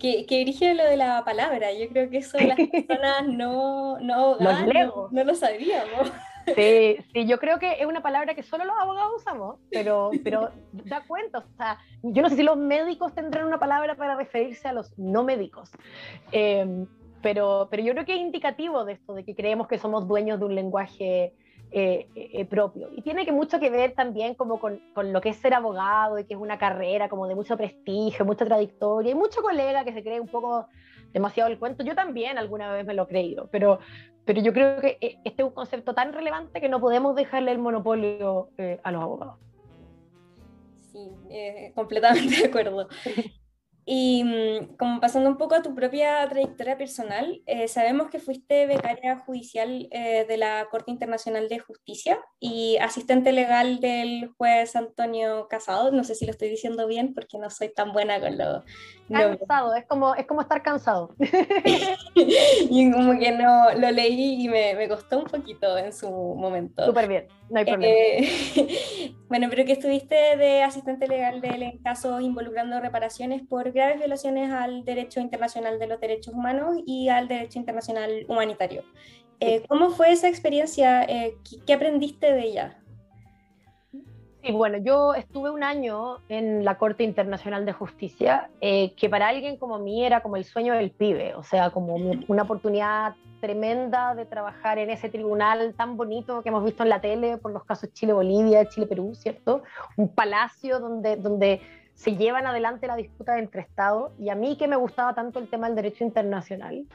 que, 0.00 0.24
que 0.24 0.38
dirige 0.38 0.72
lo 0.74 0.84
de 0.84 0.96
la 0.96 1.22
palabra. 1.22 1.70
Yo 1.72 1.88
creo 1.90 2.08
que 2.08 2.18
eso 2.18 2.38
las 2.38 2.56
personas 2.86 3.26
no, 3.26 3.98
no, 4.00 4.38
no 4.38 5.24
lo 5.24 5.34
sabíamos. 5.34 6.10
Sí, 6.54 6.96
sí, 7.12 7.26
yo 7.26 7.38
creo 7.38 7.58
que 7.58 7.80
es 7.80 7.86
una 7.86 8.02
palabra 8.02 8.34
que 8.34 8.42
solo 8.42 8.64
los 8.64 8.76
abogados 8.78 9.12
usamos, 9.16 9.58
pero, 9.70 10.10
pero 10.24 10.50
da 10.72 11.04
cuenta, 11.06 11.38
o 11.38 11.56
sea, 11.56 11.78
yo 12.02 12.22
no 12.22 12.28
sé 12.28 12.36
si 12.36 12.42
los 12.42 12.56
médicos 12.56 13.14
tendrán 13.14 13.46
una 13.46 13.58
palabra 13.58 13.96
para 13.96 14.16
referirse 14.16 14.68
a 14.68 14.72
los 14.72 14.96
no 14.98 15.24
médicos, 15.24 15.70
eh, 16.32 16.86
pero, 17.22 17.68
pero 17.70 17.82
yo 17.82 17.92
creo 17.92 18.04
que 18.04 18.14
es 18.14 18.20
indicativo 18.20 18.84
de 18.84 18.92
esto, 18.94 19.14
de 19.14 19.24
que 19.24 19.34
creemos 19.34 19.66
que 19.66 19.78
somos 19.78 20.06
dueños 20.06 20.38
de 20.38 20.44
un 20.46 20.54
lenguaje 20.54 21.34
eh, 21.70 22.08
eh, 22.14 22.44
propio. 22.46 22.88
Y 22.96 23.02
tiene 23.02 23.26
que 23.26 23.32
mucho 23.32 23.60
que 23.60 23.68
ver 23.68 23.92
también 23.92 24.34
como 24.34 24.58
con, 24.58 24.80
con, 24.94 25.12
lo 25.12 25.20
que 25.20 25.28
es 25.30 25.36
ser 25.36 25.52
abogado 25.52 26.18
y 26.18 26.24
que 26.24 26.32
es 26.32 26.40
una 26.40 26.56
carrera 26.56 27.10
como 27.10 27.26
de 27.26 27.34
mucho 27.34 27.58
prestigio, 27.58 28.24
mucha 28.24 28.46
trayectoria. 28.46 29.12
y 29.12 29.14
mucho 29.14 29.42
colega 29.42 29.84
que 29.84 29.92
se 29.92 30.02
cree 30.02 30.18
un 30.18 30.28
poco 30.28 30.66
demasiado 31.12 31.50
el 31.50 31.58
cuento. 31.58 31.84
Yo 31.84 31.94
también 31.94 32.38
alguna 32.38 32.72
vez 32.72 32.86
me 32.86 32.94
lo 32.94 33.02
he 33.02 33.06
creído, 33.06 33.48
pero, 33.50 33.80
pero 34.28 34.42
yo 34.42 34.52
creo 34.52 34.78
que 34.82 34.98
eh, 35.00 35.18
este 35.24 35.40
es 35.40 35.48
un 35.48 35.54
concepto 35.54 35.94
tan 35.94 36.12
relevante 36.12 36.60
que 36.60 36.68
no 36.68 36.80
podemos 36.80 37.16
dejarle 37.16 37.50
el 37.50 37.58
monopolio 37.58 38.50
a 38.82 38.92
los 38.92 39.02
abogados. 39.02 39.38
Sí, 40.92 41.08
completamente 41.74 42.36
de 42.36 42.46
acuerdo. 42.48 42.88
Y 43.90 44.22
mm, 44.22 44.76
como 44.76 45.00
pasando 45.00 45.30
un 45.30 45.38
poco 45.38 45.54
a 45.54 45.62
tu 45.62 45.74
propia 45.74 46.28
trayectoria 46.28 46.76
personal, 46.76 47.40
eh, 47.46 47.68
sabemos 47.68 48.10
que 48.10 48.18
fuiste 48.18 48.66
becaria 48.66 49.16
judicial 49.20 49.88
eh, 49.90 50.26
de 50.28 50.36
la 50.36 50.66
Corte 50.70 50.90
Internacional 50.90 51.48
de 51.48 51.58
Justicia 51.58 52.20
y 52.38 52.76
asistente 52.82 53.32
legal 53.32 53.80
del 53.80 54.28
juez 54.36 54.76
Antonio 54.76 55.48
Casado. 55.48 55.90
No 55.90 56.04
sé 56.04 56.14
si 56.14 56.26
lo 56.26 56.32
estoy 56.32 56.50
diciendo 56.50 56.86
bien 56.86 57.14
porque 57.14 57.38
no 57.38 57.48
soy 57.48 57.72
tan 57.72 57.94
buena 57.94 58.20
con 58.20 58.36
lo... 58.36 58.62
Cansado, 59.10 59.74
es 59.74 59.86
como, 59.86 60.14
es 60.14 60.26
como 60.26 60.42
estar 60.42 60.62
cansado. 60.62 61.14
y 62.14 62.92
como 62.92 63.18
que 63.18 63.32
no 63.32 63.72
lo 63.72 63.90
leí 63.90 64.44
y 64.44 64.48
me, 64.50 64.74
me 64.74 64.86
costó 64.86 65.18
un 65.18 65.24
poquito 65.24 65.78
en 65.78 65.94
su 65.94 66.10
momento. 66.10 66.84
Súper 66.84 67.08
bien, 67.08 67.28
no 67.48 67.58
hay 67.58 67.64
problema. 67.64 67.94
Eh, 67.94 69.14
bueno, 69.28 69.46
pero 69.48 69.64
que 69.64 69.72
estuviste 69.72 70.14
de 70.36 70.62
asistente 70.62 71.06
legal 71.06 71.40
de 71.40 71.48
él 71.48 71.62
en 71.62 71.78
casos 71.78 72.20
involucrando 72.20 72.78
reparaciones 72.80 73.42
por 73.42 73.72
graves 73.78 73.98
violaciones 73.98 74.50
al 74.52 74.84
derecho 74.84 75.20
internacional 75.20 75.78
de 75.78 75.86
los 75.86 76.00
derechos 76.00 76.34
humanos 76.34 76.76
y 76.84 77.08
al 77.08 77.28
derecho 77.28 77.58
internacional 77.58 78.26
humanitario. 78.28 78.82
Eh, 79.40 79.62
¿Cómo 79.68 79.90
fue 79.90 80.10
esa 80.10 80.28
experiencia? 80.28 81.04
Eh, 81.04 81.36
¿Qué 81.64 81.72
aprendiste 81.72 82.32
de 82.32 82.42
ella? 82.42 82.78
Sí, 84.42 84.52
bueno, 84.52 84.78
yo 84.78 85.14
estuve 85.14 85.50
un 85.50 85.62
año 85.62 86.18
en 86.28 86.64
la 86.64 86.76
Corte 86.76 87.04
Internacional 87.04 87.64
de 87.64 87.72
Justicia, 87.72 88.50
eh, 88.60 88.94
que 88.94 89.08
para 89.08 89.28
alguien 89.28 89.56
como 89.56 89.78
mí 89.78 90.04
era 90.04 90.22
como 90.22 90.36
el 90.36 90.44
sueño 90.44 90.74
del 90.74 90.90
pibe, 90.90 91.34
o 91.34 91.42
sea, 91.42 91.70
como 91.70 91.94
una 91.94 92.42
oportunidad 92.42 93.14
tremenda 93.40 94.16
de 94.16 94.26
trabajar 94.26 94.78
en 94.78 94.90
ese 94.90 95.08
tribunal 95.08 95.74
tan 95.74 95.96
bonito 95.96 96.42
que 96.42 96.48
hemos 96.48 96.64
visto 96.64 96.82
en 96.82 96.88
la 96.88 97.00
tele 97.00 97.36
por 97.36 97.52
los 97.52 97.64
casos 97.64 97.92
Chile-Bolivia, 97.92 98.68
Chile-Perú, 98.68 99.14
¿cierto? 99.14 99.62
Un 99.96 100.08
palacio 100.08 100.80
donde, 100.80 101.16
donde 101.16 101.60
se 101.98 102.14
llevan 102.14 102.46
adelante 102.46 102.86
la 102.86 102.94
disputa 102.94 103.40
entre 103.40 103.62
Estados 103.62 104.12
y 104.20 104.28
a 104.28 104.36
mí 104.36 104.56
que 104.56 104.68
me 104.68 104.76
gustaba 104.76 105.14
tanto 105.14 105.40
el 105.40 105.48
tema 105.48 105.66
del 105.66 105.74
derecho 105.74 106.04
internacional, 106.04 106.86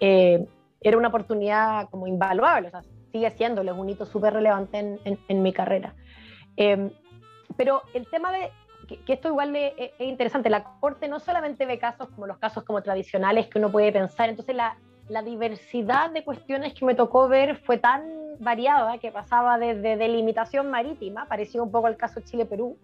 eh, 0.00 0.46
era 0.82 0.98
una 0.98 1.08
oportunidad 1.08 1.88
como 1.88 2.06
invaluable, 2.06 2.68
o 2.68 2.70
sea, 2.70 2.82
sigue 3.10 3.30
siendo 3.30 3.62
un 3.62 3.88
hito 3.88 4.04
súper 4.04 4.34
relevante 4.34 4.98
en, 5.02 5.42
mi 5.42 5.54
carrera. 5.54 5.94
Eh, 6.58 6.90
pero 7.56 7.80
el 7.94 8.06
tema 8.10 8.32
de, 8.32 8.50
que, 8.86 9.14
esto 9.14 9.28
igual 9.28 9.56
es, 9.56 9.72
es, 9.78 9.92
interesante, 10.00 10.50
la 10.50 10.62
Corte 10.78 11.08
no 11.08 11.20
solamente 11.20 11.64
ve 11.64 11.78
casos 11.78 12.10
como 12.10 12.26
los 12.26 12.36
casos 12.36 12.62
como 12.62 12.82
tradicionales 12.82 13.46
que 13.46 13.58
uno 13.58 13.72
puede 13.72 13.90
pensar, 13.92 14.28
entonces 14.28 14.54
la, 14.54 14.76
la 15.08 15.22
diversidad 15.22 16.10
de 16.10 16.22
cuestiones 16.22 16.74
que 16.74 16.84
me 16.84 16.94
tocó 16.94 17.28
ver 17.28 17.56
fue 17.56 17.78
tan 17.78 18.02
variada 18.40 18.98
que 18.98 19.10
pasaba 19.10 19.56
desde 19.56 19.96
delimitación 19.96 20.70
marítima, 20.70 21.24
parecía 21.28 21.62
un 21.62 21.70
poco 21.70 21.88
el 21.88 21.96
caso 21.96 22.20
Chile-Perú, 22.20 22.76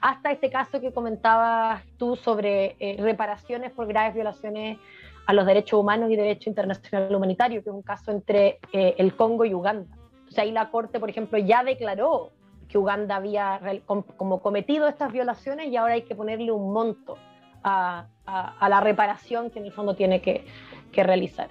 hasta 0.00 0.32
este 0.32 0.50
caso 0.50 0.80
que 0.80 0.92
comentabas 0.92 1.82
tú 1.96 2.16
sobre 2.16 2.76
eh, 2.78 2.96
reparaciones 2.98 3.72
por 3.72 3.86
graves 3.86 4.14
violaciones 4.14 4.78
a 5.26 5.32
los 5.32 5.44
derechos 5.46 5.78
humanos 5.78 6.10
y 6.10 6.16
derecho 6.16 6.48
internacional 6.48 7.14
humanitario, 7.14 7.62
que 7.62 7.68
es 7.68 7.74
un 7.74 7.82
caso 7.82 8.10
entre 8.10 8.58
eh, 8.72 8.94
el 8.98 9.14
Congo 9.14 9.44
y 9.44 9.54
Uganda. 9.54 9.96
Sea, 10.30 10.44
ahí 10.44 10.52
la 10.52 10.70
Corte, 10.70 11.00
por 11.00 11.10
ejemplo, 11.10 11.38
ya 11.38 11.62
declaró 11.62 12.32
que 12.68 12.78
Uganda 12.78 13.16
había 13.16 13.60
como 13.86 14.40
cometido 14.40 14.88
estas 14.88 15.12
violaciones 15.12 15.68
y 15.68 15.76
ahora 15.76 15.94
hay 15.94 16.02
que 16.02 16.14
ponerle 16.14 16.52
un 16.52 16.72
monto 16.72 17.16
a, 17.62 18.06
la 18.26 18.80
reparación 18.80 19.50
que 19.50 19.58
en 19.58 19.66
el 19.66 19.72
fondo 19.72 19.94
tiene 19.94 20.20
que, 20.20 20.44
que 20.92 21.02
realizar. 21.02 21.48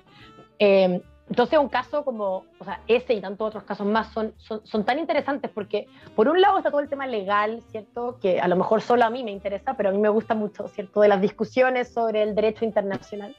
Eh, 0.59 1.01
entonces, 1.29 1.60
un 1.60 1.67
caso 1.67 2.05
como, 2.05 2.46
ese 2.88 3.13
y 3.13 3.22
tantos 3.22 3.50
otros 3.50 3.63
casos 3.63 3.86
más 3.86 4.13
son, 4.13 4.86
tan 4.86 4.98
interesantes 4.98 5.51
porque, 5.51 5.88
por 6.15 6.29
un 6.29 6.39
lado, 6.39 6.57
está 6.57 6.72
todo 6.72 6.79
el 6.79 6.88
tema 6.88 7.05
legal, 7.05 7.62
¿cierto? 7.69 8.17
Que 8.22 8.39
a 8.39 8.48
lo 8.48 8.55
mejor 8.55 8.81
solo 8.81 9.03
a 9.03 9.10
mí 9.10 9.24
me 9.25 9.31
interesa, 9.31 9.74
pero 9.75 9.89
a 9.89 9.91
mí 9.91 9.98
me 9.98 10.07
gusta 10.07 10.36
mucho, 10.36 10.69
¿cierto? 10.69 11.01
De 11.01 11.10
las 11.10 11.19
discusiones 11.19 11.89
sobre 11.89 12.24
el 12.24 12.34
derecho 12.34 12.63
internacional. 12.63 13.36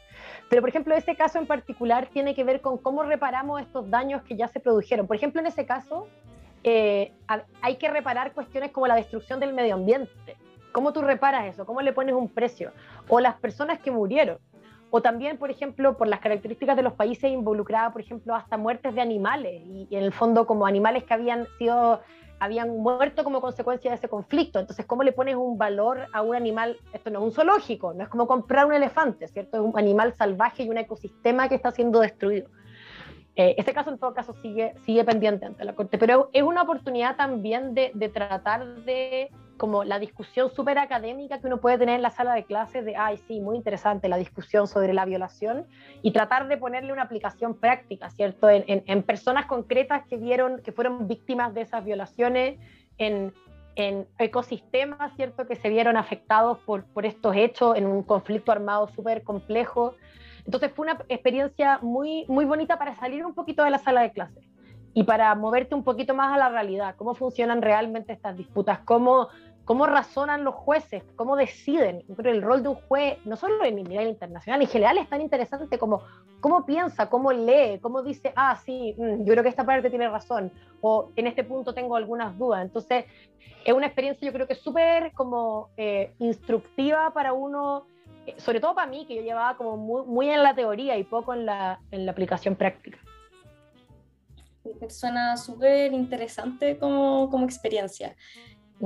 Pero, 0.51 0.61
por 0.61 0.69
ejemplo, 0.69 0.95
ese 0.95 1.17
caso 1.17 1.39
en 1.39 1.47
particular 1.47 2.09
tiene 2.13 2.35
que 2.35 2.45
ver 2.45 2.61
con 2.61 2.77
cómo 2.77 3.05
reparamos 3.05 3.63
estos 3.63 3.89
daños 3.89 4.23
que 4.23 4.37
ya 4.37 4.49
se 4.49 4.61
produjeron. 4.61 5.07
Por 5.07 5.17
ejemplo, 5.17 5.41
en 5.41 5.47
ese 5.47 5.65
caso, 5.65 6.09
eh, 6.65 7.13
hay 7.63 7.77
que 7.77 7.89
reparar 7.89 8.33
cuestiones 8.33 8.71
como 8.71 8.87
la 8.87 8.97
destrucción 8.97 9.41
del 9.41 9.55
medio 9.55 9.75
ambiente. 9.75 10.37
¿Cómo 10.73 10.93
tú 10.93 11.01
reparas 11.01 11.47
eso? 11.47 11.65
¿Cómo 11.65 11.81
le 11.81 11.95
pones 11.95 12.15
un 12.15 12.29
precio? 12.29 12.71
O 13.09 13.19
las 13.19 13.37
personas 13.37 13.79
que 13.79 13.91
murieron 13.91 14.39
o 14.91 15.03
también, 15.03 15.37
por 15.39 15.51
ejemplo, 15.51 15.97
por 15.97 16.09
las 16.09 16.21
características 16.21 16.77
de 16.77 16.83
los 16.83 16.95
países 16.95 17.31
involucrados, 17.31 17.93
por 17.93 18.01
ejemplo, 18.01 18.35
hasta 18.35 18.57
muertes 18.57 18.95
de 18.95 19.01
animales, 19.01 19.63
y, 19.65 19.89
en 19.91 20.03
el 20.03 20.13
fondo 20.13 20.47
como 20.47 20.67
animales 20.67 21.05
que 21.05 21.15
habían 21.15 21.47
sido 21.59 22.01
habían 22.41 22.79
muerto 22.79 23.25
como 23.25 23.41
consecuencia 23.41 23.91
de 23.91 23.97
ese 23.97 24.09
conflicto. 24.09 24.61
Entonces, 24.61 24.87
¿cómo 24.87 25.03
le 25.03 25.11
pones 25.11 25.35
un 25.35 25.59
valor 25.59 26.07
a 26.13 26.23
un 26.23 26.37
animal? 26.37 26.77
Esto 26.93 27.11
no 27.11 27.19
es 27.19 27.25
un 27.25 27.33
zoológico, 27.33 27.95
no 27.95 28.05
es 28.05 28.09
como 28.09 28.29
comprar 28.29 28.65
un 28.65 28.75
elefante, 28.75 29.27
¿cierto? 29.27 29.57
Es 29.57 29.63
un 29.65 29.77
animal 29.77 30.15
salvaje 30.15 30.63
y 30.63 30.69
un 30.69 30.79
ecosistema 30.79 31.49
que 31.49 31.57
está 31.57 31.73
siendo 31.73 31.99
destruido. 31.99 32.49
Eh, 33.35 33.57
este 33.59 33.73
caso, 33.73 33.91
en 33.91 33.99
todo 33.99 34.15
caso, 34.15 34.35
sigue, 34.35 34.73
sigue 34.87 35.03
pendiente 35.03 35.47
ante 35.47 35.65
la 35.65 35.75
Corte, 35.75 35.99
pero 35.99 36.31
es 36.33 36.45
una 36.45 36.63
oportunidad 36.63 37.17
también 37.17 37.75
de 37.75 38.11
tratar 38.15 38.65
de 38.85 39.33
como 39.59 39.85
la 39.85 39.99
discusión 39.99 40.51
súper 40.51 40.79
académica 40.79 41.41
que 41.41 41.47
uno 41.47 41.59
puede 41.59 41.77
tener 41.77 41.97
en 41.97 42.03
la 42.03 42.11
sala 42.11 42.35
de 42.35 42.45
clases 42.45 42.85
de, 42.85 42.97
ay, 42.97 43.19
sí, 43.29 43.41
muy 43.41 43.57
interesante 43.57 44.09
la 44.09 44.17
discusión 44.17 44.67
sobre 44.67 44.95
la 44.95 45.05
violación 45.05 45.67
y 46.01 46.13
tratar 46.13 46.49
de 46.49 46.57
ponerle 46.57 46.93
una 46.93 47.03
aplicación 47.03 47.55
práctica, 47.55 48.09
¿cierto? 48.11 48.49
En, 48.49 48.65
en, 48.67 49.03
personas 49.03 49.47
concretas 49.47 50.07
que 50.07 50.17
vieron, 50.17 50.63
que 50.63 50.73
fueron 50.73 51.07
víctimas 51.07 51.53
de 51.53 51.63
esas 51.63 51.85
violaciones, 51.85 52.59
en, 52.97 53.35
en 53.77 54.07
ecosistemas, 54.19 55.15
¿cierto? 55.17 55.47
Que 55.47 55.57
se 55.57 55.69
vieron 55.69 55.97
afectados 55.97 56.59
por, 56.61 56.85
por 56.85 57.05
estos 57.05 57.37
hechos 57.37 57.77
en 57.77 57.87
un 57.87 58.03
conflicto 58.03 58.53
armado 58.53 58.89
súper 58.89 59.23
complejo. 59.23 59.95
Entonces 60.47 60.73
fue 60.73 60.87
una 60.87 60.99
experiencia 61.09 61.79
muy, 61.83 62.25
muy 62.29 62.45
bonita 62.45 62.79
para 62.79 62.95
salir 62.97 63.27
un 63.27 63.35
poquito 63.35 63.65
de 63.65 63.71
la 63.71 63.79
sala 63.79 64.03
de 64.03 64.13
clases 64.13 64.49
y 64.95 65.05
para 65.05 65.33
moverte 65.37 65.77
un 65.77 65.85
poquito 65.85 66.13
más 66.13 66.35
a 66.35 66.37
la 66.37 66.49
realidad, 66.49 66.97
cómo 66.97 67.15
funcionan 67.15 67.63
realmente 67.63 68.13
estas 68.13 68.37
disputas, 68.37 68.81
cómo 68.81 69.29
cómo 69.69 69.85
razonan 69.85 70.45
los 70.45 70.55
jueces, 70.55 71.05
cómo 71.15 71.37
deciden. 71.37 72.03
Pero 72.17 72.31
el 72.31 72.41
rol 72.41 72.63
de 72.63 72.71
un 72.71 72.77
juez, 72.77 73.19
no 73.27 73.37
solo 73.37 73.63
en 73.67 73.77
nivel 73.77 74.09
internacional, 74.09 74.63
en 74.63 74.67
general 74.67 74.97
es 74.97 75.11
tan 75.11 75.21
interesante 75.21 75.79
como 75.79 76.01
cómo 76.41 76.65
piensa, 76.65 77.11
cómo 77.11 77.33
lee, 77.35 77.79
cómo 77.83 78.03
dice, 78.03 78.33
ah, 78.35 78.59
sí, 78.65 78.95
mm, 78.97 79.25
yo 79.27 79.33
creo 79.35 79.43
que 79.43 79.51
esta 79.51 79.67
parte 79.67 79.91
tiene 79.91 80.09
razón, 80.09 80.51
o 80.81 81.11
en 81.17 81.27
este 81.27 81.45
punto 81.45 81.75
tengo 81.75 81.97
algunas 81.97 82.39
dudas. 82.39 82.63
Entonces, 82.63 83.05
es 83.63 83.75
una 83.75 83.85
experiencia 83.85 84.25
yo 84.25 84.33
creo 84.33 84.49
que 84.49 84.55
súper 84.55 85.13
como 85.13 85.69
eh, 85.77 86.15
instructiva 86.19 87.13
para 87.13 87.35
uno, 87.35 87.85
eh, 88.25 88.37
sobre 88.39 88.61
todo 88.61 88.75
para 88.75 88.91
mí, 88.91 89.05
que 89.05 89.17
yo 89.17 89.21
llevaba 89.21 89.59
como 89.59 89.77
muy, 89.77 90.07
muy 90.07 90.31
en 90.31 90.43
la 90.45 90.55
teoría 90.55 90.97
y 90.97 91.05
poco 91.05 91.35
en 91.35 91.45
la, 91.45 91.79
en 91.91 92.07
la 92.07 92.13
aplicación 92.13 92.57
práctica. 92.57 92.97
Suena 94.89 95.37
súper 95.37 95.93
interesante 95.93 96.79
como, 96.79 97.29
como 97.29 97.45
experiencia. 97.45 98.17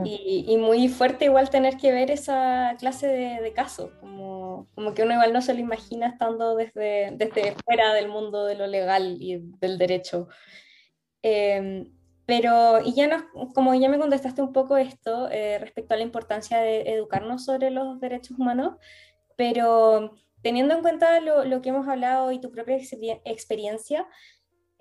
Y, 0.05 0.57
muy 0.57 0.89
fuerte 0.89 1.27
igual 1.27 1.51
tener 1.51 1.77
que 1.77 1.93
ver 1.93 2.11
esa 2.11 2.77
clase 2.79 3.07
de, 3.07 3.43
de 3.43 3.53
casos, 3.53 3.91
como, 4.01 4.67
como, 4.75 4.95
que 4.95 5.03
uno 5.03 5.13
igual 5.13 5.33
no 5.33 5.43
se 5.43 5.53
lo 5.53 5.61
imagina 5.61 6.07
estando 6.07 6.57
desde, 6.57 7.11
desde 7.13 7.55
fuera 7.65 7.93
del 7.93 8.09
mundo 8.09 8.47
de 8.47 8.55
lo 8.55 8.67
legal 8.67 9.19
y 9.21 9.39
del 9.61 9.79
derecho. 9.79 10.29
Em, 11.23 11.93
pero, 12.25 12.81
y 12.85 12.95
ya 12.95 13.07
nos, 13.07 13.23
como 13.55 13.75
ya 13.75 13.89
me 13.89 13.99
contestaste 13.99 14.41
un 14.41 14.53
poco 14.53 14.77
esto 14.77 15.29
eh, 15.31 15.59
respecto 15.59 15.95
a 15.95 15.97
la 15.99 16.05
importancia 16.05 16.59
de 16.59 16.83
educarnos 16.93 17.45
sobre 17.45 17.71
los 17.71 18.01
derechos 18.01 18.39
humanos, 18.39 18.77
pero 19.37 20.15
teniendo 20.41 20.75
en 20.75 20.83
cuenta 20.83 21.21
lo, 21.21 21.45
lo 21.45 21.61
que 21.61 21.69
hemos 21.69 21.89
hablado 21.89 22.33
y 22.33 22.41
tu 22.41 22.51
propia 22.51 22.77
experiencia, 23.25 24.07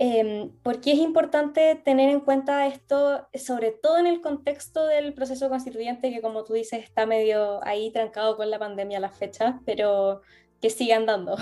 eh, 0.04 0.50
¿Por 0.64 0.82
qué 0.82 0.94
es 0.94 0.98
importante 0.98 1.76
tener 1.76 2.10
en 2.10 2.22
cuenta 2.22 2.66
esto, 2.66 3.28
sobre 3.36 3.72
todo 3.72 4.00
en 4.00 4.08
el 4.08 4.20
contexto 4.20 4.88
del 4.88 5.14
proceso 5.14 5.48
constituyente, 5.48 6.12
que 6.12 6.24
como 6.24 6.44
tú 6.44 6.54
dices 6.54 6.84
está 6.84 7.06
medio 7.06 7.64
ahí 7.64 7.92
trancado 7.92 8.36
con 8.36 8.50
la 8.50 8.58
pandemia 8.58 8.98
a 8.98 9.02
las 9.02 9.16
fechas, 9.16 9.58
pero 9.64 10.24
que 10.60 10.72
sigue 10.72 10.96
andando? 10.96 11.38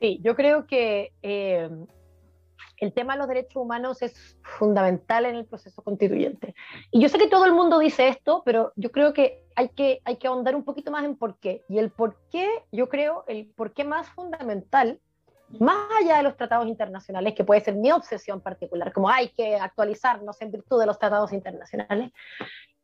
Sí, 0.00 0.20
yo 0.22 0.36
creo 0.36 0.68
que 0.68 1.12
em, 1.22 1.88
el 2.76 2.92
tema 2.92 3.14
de 3.14 3.18
los 3.18 3.26
derechos 3.26 3.56
humanos 3.56 4.00
es 4.00 4.38
fundamental 4.42 5.26
en 5.26 5.34
el 5.34 5.46
proceso 5.46 5.82
constituyente. 5.82 6.54
Y 6.92 7.00
yo 7.00 7.08
sé 7.08 7.18
que 7.18 7.26
todo 7.26 7.46
el 7.46 7.52
mundo 7.52 7.80
dice 7.80 8.06
esto, 8.06 8.42
pero 8.44 8.72
yo 8.76 8.92
creo 8.92 9.12
que 9.12 9.42
hay 9.56 9.70
que, 9.70 10.00
hay 10.04 10.14
que 10.14 10.28
ahondar 10.28 10.54
un 10.54 10.62
poquito 10.62 10.92
más 10.92 11.04
en 11.04 11.16
por 11.16 11.40
qué. 11.40 11.64
Y 11.68 11.78
el 11.78 11.90
por 11.90 12.16
qué, 12.30 12.48
yo 12.70 12.88
creo, 12.88 13.24
el 13.26 13.48
por 13.48 13.72
qué 13.72 13.82
más 13.82 14.08
fundamental, 14.10 15.00
más 15.58 15.88
allá 16.00 16.18
de 16.18 16.22
los 16.22 16.36
tratados 16.36 16.66
internacionales, 16.66 17.34
que 17.34 17.44
puede 17.44 17.60
ser 17.60 17.74
mi 17.74 17.90
obsesión 17.90 18.40
particular, 18.40 18.92
como 18.92 19.08
hay 19.08 19.30
que 19.30 19.56
actualizarnos 19.56 20.40
en 20.42 20.52
virtud 20.52 20.80
de 20.80 20.86
los 20.86 20.98
tratados 20.98 21.32
internacionales, 21.32 22.12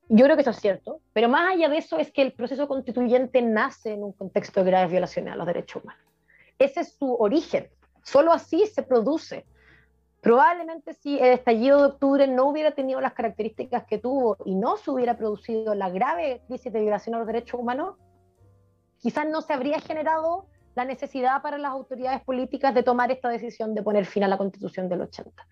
yo 0.08 0.24
creo 0.24 0.36
que 0.36 0.42
eso 0.42 0.50
es 0.50 0.60
cierto, 0.60 1.00
pero 1.12 1.28
más 1.28 1.52
allá 1.52 1.68
de 1.68 1.78
eso 1.78 1.98
es 1.98 2.12
que 2.12 2.22
el 2.22 2.32
proceso 2.32 2.68
constituyente 2.68 3.40
nace 3.42 3.92
en 3.92 4.02
un 4.02 4.12
contexto 4.12 4.62
de 4.62 4.70
graves 4.70 4.90
violaciones 4.90 5.32
a 5.32 5.36
los 5.36 5.46
derechos 5.46 5.82
humanos. 5.82 6.04
Ese 6.58 6.80
es 6.80 6.94
su 6.94 7.14
origen. 7.14 7.68
Solo 8.02 8.32
así 8.32 8.66
se 8.66 8.82
produce 8.82 9.46
Probablemente 10.24 10.94
si 10.94 11.18
el 11.18 11.34
estallido 11.34 11.80
de 11.80 11.84
octubre 11.84 12.26
no 12.26 12.48
hubiera 12.48 12.70
tenido 12.70 12.98
las 12.98 13.12
características 13.12 13.84
que 13.84 13.98
tuvo 13.98 14.38
y 14.46 14.54
no 14.54 14.78
se 14.78 14.90
hubiera 14.90 15.18
producido 15.18 15.74
la 15.74 15.90
grave 15.90 16.40
crisis 16.46 16.72
de 16.72 16.80
violación 16.80 17.14
a 17.14 17.18
los 17.18 17.26
derechos 17.26 17.60
humanos, 17.60 17.96
quizás 19.00 19.28
no 19.28 19.42
se 19.42 19.52
habría 19.52 19.80
generado 19.80 20.46
la 20.74 20.84
necesidad 20.84 21.42
para 21.42 21.58
las 21.58 21.72
autoridades 21.72 22.22
políticas 22.22 22.74
de 22.74 22.82
tomar 22.82 23.10
esta 23.10 23.28
decisión 23.28 23.74
de 23.74 23.82
poner 23.82 24.06
fin 24.06 24.24
a 24.24 24.28
la 24.28 24.38
constitución 24.38 24.88
del 24.88 25.02
80. 25.02 25.46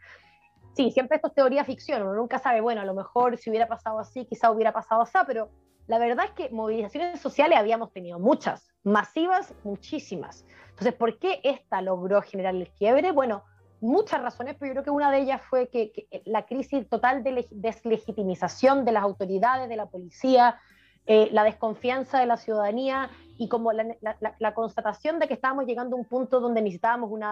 Sí, 0.75 0.91
siempre 0.91 1.17
esto 1.17 1.29
es 1.29 1.35
teoría 1.35 1.65
ficción, 1.65 2.03
uno 2.03 2.15
nunca 2.15 2.39
sabe, 2.39 2.61
bueno, 2.61 2.81
a 2.81 2.85
lo 2.85 2.95
mejor 2.95 3.37
si 3.37 3.51
hubiera 3.51 3.69
pasado 3.69 3.99
así, 3.99 4.25
quizá 4.25 4.51
hubiera 4.51 4.73
pasado 4.73 5.03
así, 5.03 5.19
pero 5.27 5.51
la 5.87 5.99
verdad 5.99 6.27
es 6.27 6.31
que 6.33 6.51
movilizaciones 6.51 7.21
sociales 7.21 7.59
habíamos 7.59 7.93
tenido 7.93 8.19
muchas, 8.19 8.73
masivas, 8.83 9.55
muchísimas. 9.65 10.47
Entonces, 10.71 10.95
¿por 10.95 11.19
qué 11.19 11.41
esta 11.45 11.83
logró 11.83 12.23
generar 12.23 12.55
el 12.55 12.71
quiebre? 12.71 13.13
Bueno, 13.13 13.45
muchas 13.81 14.23
razones, 14.23 14.57
pero 14.59 14.71
yo 14.71 14.73
creo 14.75 14.85
que 14.85 14.91
una 14.91 15.11
de 15.11 15.19
ellas 15.19 15.43
fue 15.43 15.69
que, 15.69 16.09
la 16.25 16.47
crisis 16.47 16.89
total 16.89 17.23
de 17.23 17.47
deslegitimización 17.51 18.85
de 18.85 18.93
las 18.93 19.03
autoridades, 19.03 19.69
de 19.69 19.77
la 19.77 19.87
policía, 19.87 20.59
eh, 21.07 21.29
la 21.33 21.45
desconfianza 21.45 22.21
de 22.21 22.27
la 22.27 22.37
ciudadanía 22.37 23.11
y 23.39 23.49
como 23.49 23.73
la, 23.73 24.55
constatación 24.55 25.19
de 25.19 25.27
que 25.27 25.35
estábamos 25.35 25.67
llegando 25.67 25.97
a 25.97 25.99
un 25.99 26.05
punto 26.05 26.41
donde 26.41 26.63
necesitábamos 26.63 27.11
un, 27.11 27.25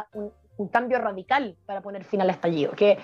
un, 0.58 0.68
cambio 0.68 0.98
radical 0.98 1.56
para 1.66 1.80
poner 1.80 2.04
fin 2.04 2.20
al 2.20 2.30
estallido, 2.30 2.72
que 2.72 2.98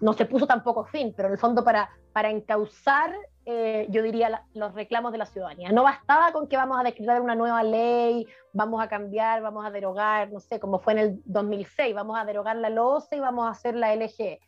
no 0.00 0.12
se 0.12 0.26
puso 0.26 0.46
tampoco 0.46 0.84
fin, 0.84 1.14
pero 1.16 1.28
en 1.28 1.34
el 1.34 1.38
fondo 1.38 1.64
para, 1.64 1.88
para 2.12 2.30
encauzar 2.30 3.14
eh, 3.46 3.86
yo 3.90 4.02
diría, 4.02 4.44
los 4.54 4.74
reclamos 4.74 5.10
de 5.10 5.18
la 5.18 5.26
ciudadanía. 5.26 5.72
No 5.72 5.82
bastaba 5.82 6.30
con 6.30 6.46
que 6.46 6.56
vamos 6.56 6.78
a 6.78 6.84
decretar 6.84 7.20
una 7.20 7.34
nueva 7.34 7.64
ley, 7.64 8.26
vamos 8.52 8.80
a 8.80 8.88
cambiar, 8.88 9.42
vamos 9.42 9.66
a 9.66 9.70
derogar, 9.70 10.30
no 10.30 10.38
sé, 10.38 10.60
como 10.60 10.78
fue 10.78 10.92
en 10.92 10.98
el 11.00 11.22
2006, 11.24 11.94
vamos 11.94 12.16
a 12.18 12.24
derogar 12.24 12.54
la 12.56 12.70
LOCE 12.70 13.16
y 13.16 13.20
vamos 13.20 13.46
a 13.46 13.50
hacer 13.50 13.74
la 13.74 13.92
LG. 13.94 14.38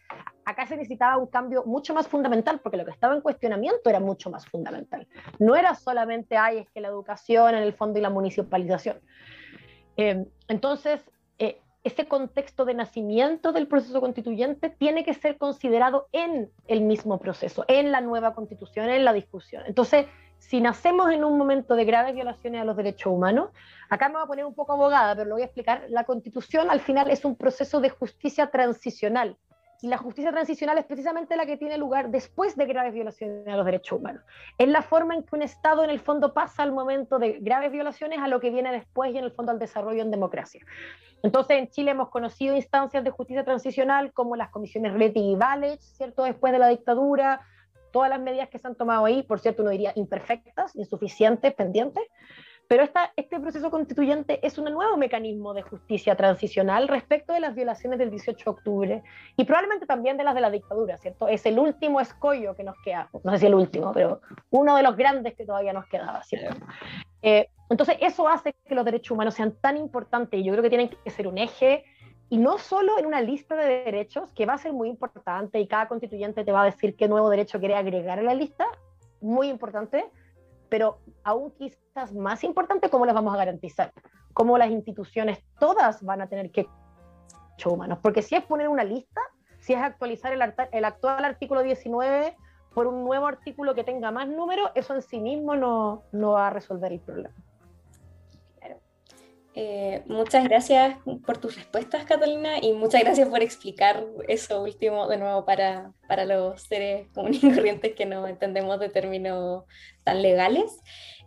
Acá 0.44 0.66
se 0.66 0.76
necesitaba 0.76 1.16
un 1.16 1.26
cambio 1.26 1.64
mucho 1.64 1.94
más 1.94 2.08
fundamental, 2.08 2.60
porque 2.60 2.76
lo 2.76 2.84
que 2.84 2.90
estaba 2.90 3.14
en 3.14 3.20
cuestionamiento 3.20 3.88
era 3.88 4.00
mucho 4.00 4.30
más 4.30 4.46
fundamental. 4.46 5.06
No 5.38 5.54
era 5.54 5.74
solamente, 5.74 6.36
ay, 6.36 6.58
es 6.58 6.70
que 6.70 6.80
la 6.80 6.88
educación 6.88 7.54
en 7.54 7.62
el 7.62 7.72
fondo 7.72 7.98
y 7.98 8.02
la 8.02 8.10
municipalización. 8.10 9.00
Eh, 9.96 10.24
entonces, 10.48 11.00
eh, 11.38 11.60
ese 11.84 12.06
contexto 12.06 12.64
de 12.64 12.74
nacimiento 12.74 13.52
del 13.52 13.66
proceso 13.66 14.00
constituyente 14.00 14.70
tiene 14.70 15.04
que 15.04 15.14
ser 15.14 15.36
considerado 15.36 16.08
en 16.12 16.50
el 16.66 16.80
mismo 16.82 17.18
proceso, 17.18 17.64
en 17.68 17.92
la 17.92 18.00
nueva 18.00 18.34
constitución, 18.34 18.88
en 18.88 19.04
la 19.04 19.12
discusión. 19.12 19.64
Entonces, 19.66 20.06
si 20.38 20.60
nacemos 20.60 21.12
en 21.12 21.24
un 21.24 21.38
momento 21.38 21.76
de 21.76 21.84
graves 21.84 22.14
violaciones 22.14 22.62
a 22.62 22.64
los 22.64 22.76
derechos 22.76 23.12
humanos, 23.12 23.50
acá 23.88 24.08
me 24.08 24.14
voy 24.14 24.24
a 24.24 24.26
poner 24.26 24.44
un 24.44 24.54
poco 24.54 24.72
abogada, 24.72 25.14
pero 25.14 25.28
lo 25.28 25.34
voy 25.36 25.42
a 25.42 25.46
explicar, 25.46 25.84
la 25.88 26.04
constitución 26.04 26.68
al 26.68 26.80
final 26.80 27.10
es 27.10 27.24
un 27.24 27.36
proceso 27.36 27.80
de 27.80 27.90
justicia 27.90 28.50
transicional 28.50 29.36
y 29.82 29.88
la 29.88 29.98
justicia 29.98 30.30
transicional 30.30 30.78
es 30.78 30.84
precisamente 30.84 31.36
la 31.36 31.44
que 31.44 31.56
tiene 31.56 31.76
lugar 31.76 32.10
después 32.10 32.56
de 32.56 32.66
graves 32.66 32.94
violaciones 32.94 33.46
a 33.48 33.56
los 33.56 33.66
derechos 33.66 33.98
humanos. 33.98 34.22
Es 34.56 34.68
la 34.68 34.80
forma 34.80 35.14
en 35.14 35.24
que 35.24 35.34
un 35.34 35.42
Estado 35.42 35.82
en 35.82 35.90
el 35.90 35.98
fondo 35.98 36.32
pasa 36.32 36.62
al 36.62 36.70
momento 36.70 37.18
de 37.18 37.40
graves 37.40 37.72
violaciones 37.72 38.20
a 38.20 38.28
lo 38.28 38.38
que 38.38 38.50
viene 38.50 38.70
después 38.70 39.12
y 39.12 39.18
en 39.18 39.24
el 39.24 39.32
fondo 39.32 39.50
al 39.50 39.58
desarrollo 39.58 40.00
en 40.00 40.12
democracia. 40.12 40.64
Entonces 41.24 41.58
en 41.58 41.68
Chile 41.68 41.90
hemos 41.90 42.10
conocido 42.10 42.54
instancias 42.54 43.02
de 43.02 43.10
justicia 43.10 43.44
transicional 43.44 44.12
como 44.12 44.36
las 44.36 44.50
comisiones 44.50 44.92
Reti 44.92 45.20
y 45.20 45.36
¿cierto? 45.78 46.22
Después 46.22 46.52
de 46.52 46.60
la 46.60 46.68
dictadura, 46.68 47.40
todas 47.92 48.08
las 48.08 48.20
medidas 48.20 48.48
que 48.48 48.58
se 48.58 48.68
han 48.68 48.76
tomado 48.76 49.04
ahí, 49.04 49.24
por 49.24 49.40
cierto, 49.40 49.62
uno 49.62 49.72
diría 49.72 49.92
imperfectas, 49.96 50.76
insuficientes, 50.76 51.54
pendientes, 51.54 52.04
pero 52.68 52.84
esta, 52.84 53.12
este 53.16 53.38
proceso 53.38 53.70
constituyente 53.70 54.44
es 54.46 54.56
un 54.58 54.72
nuevo 54.72 54.96
mecanismo 54.96 55.52
de 55.52 55.62
justicia 55.62 56.16
transicional 56.16 56.88
respecto 56.88 57.32
de 57.32 57.40
las 57.40 57.54
violaciones 57.54 57.98
del 57.98 58.10
18 58.10 58.44
de 58.44 58.50
octubre 58.50 59.02
y 59.36 59.44
probablemente 59.44 59.86
también 59.86 60.16
de 60.16 60.24
las 60.24 60.34
de 60.34 60.40
la 60.40 60.50
dictadura, 60.50 60.96
¿cierto? 60.98 61.28
Es 61.28 61.44
el 61.46 61.58
último 61.58 62.00
escollo 62.00 62.54
que 62.54 62.64
nos 62.64 62.76
queda, 62.84 63.10
no 63.24 63.32
sé 63.32 63.38
si 63.38 63.46
el 63.46 63.54
último, 63.54 63.92
pero 63.92 64.20
uno 64.50 64.76
de 64.76 64.82
los 64.82 64.96
grandes 64.96 65.34
que 65.34 65.44
todavía 65.44 65.72
nos 65.72 65.86
quedaba, 65.86 66.22
¿cierto? 66.22 66.56
Eh, 67.22 67.48
entonces, 67.68 67.96
eso 68.00 68.28
hace 68.28 68.54
que 68.66 68.74
los 68.74 68.84
derechos 68.84 69.12
humanos 69.12 69.34
sean 69.34 69.52
tan 69.60 69.76
importantes 69.76 70.38
y 70.38 70.44
yo 70.44 70.52
creo 70.52 70.62
que 70.62 70.68
tienen 70.68 70.90
que 70.90 71.10
ser 71.10 71.26
un 71.26 71.38
eje 71.38 71.84
y 72.28 72.38
no 72.38 72.56
solo 72.56 72.98
en 72.98 73.04
una 73.04 73.20
lista 73.20 73.54
de 73.56 73.84
derechos, 73.84 74.30
que 74.32 74.46
va 74.46 74.54
a 74.54 74.58
ser 74.58 74.72
muy 74.72 74.88
importante 74.88 75.60
y 75.60 75.66
cada 75.66 75.86
constituyente 75.88 76.44
te 76.44 76.52
va 76.52 76.62
a 76.62 76.64
decir 76.64 76.96
qué 76.96 77.06
nuevo 77.06 77.28
derecho 77.28 77.58
quiere 77.58 77.74
agregar 77.74 78.18
a 78.18 78.22
la 78.22 78.34
lista, 78.34 78.66
muy 79.20 79.48
importante, 79.48 80.06
pero 80.72 81.00
aún 81.22 81.50
quizás 81.50 82.14
más 82.14 82.42
importante, 82.44 82.88
¿cómo 82.88 83.04
las 83.04 83.14
vamos 83.14 83.34
a 83.34 83.36
garantizar? 83.36 83.92
¿Cómo 84.32 84.56
las 84.56 84.70
instituciones 84.70 85.44
todas 85.60 86.02
van 86.02 86.22
a 86.22 86.30
tener 86.30 86.50
que 86.50 86.66
humanos? 87.66 87.98
Porque 88.00 88.22
si 88.22 88.36
es 88.36 88.42
poner 88.42 88.68
una 88.70 88.82
lista, 88.82 89.20
si 89.58 89.74
es 89.74 89.82
actualizar 89.82 90.32
el, 90.32 90.40
el 90.72 90.84
actual 90.86 91.26
artículo 91.26 91.60
19 91.60 92.34
por 92.72 92.86
un 92.86 93.04
nuevo 93.04 93.26
artículo 93.26 93.74
que 93.74 93.84
tenga 93.84 94.10
más 94.12 94.28
números, 94.28 94.70
eso 94.74 94.94
en 94.94 95.02
sí 95.02 95.20
mismo 95.20 95.56
no, 95.56 96.04
no 96.10 96.32
va 96.32 96.46
a 96.46 96.50
resolver 96.50 96.90
el 96.90 97.00
problema. 97.00 97.34
Eh, 99.54 100.02
muchas 100.06 100.44
gracias 100.44 100.96
por 101.26 101.36
tus 101.36 101.56
respuestas, 101.56 102.04
Catalina, 102.06 102.58
y 102.62 102.72
muchas 102.72 103.02
gracias 103.02 103.28
por 103.28 103.42
explicar 103.42 104.02
eso 104.26 104.62
último 104.62 105.06
de 105.08 105.18
nuevo 105.18 105.44
para, 105.44 105.92
para 106.08 106.24
los 106.24 106.62
seres 106.62 107.08
comunes 107.12 107.44
y 107.44 107.52
corrientes 107.52 107.94
que 107.94 108.06
no 108.06 108.26
entendemos 108.26 108.80
de 108.80 108.88
términos 108.88 109.64
tan 110.04 110.22
legales. 110.22 110.80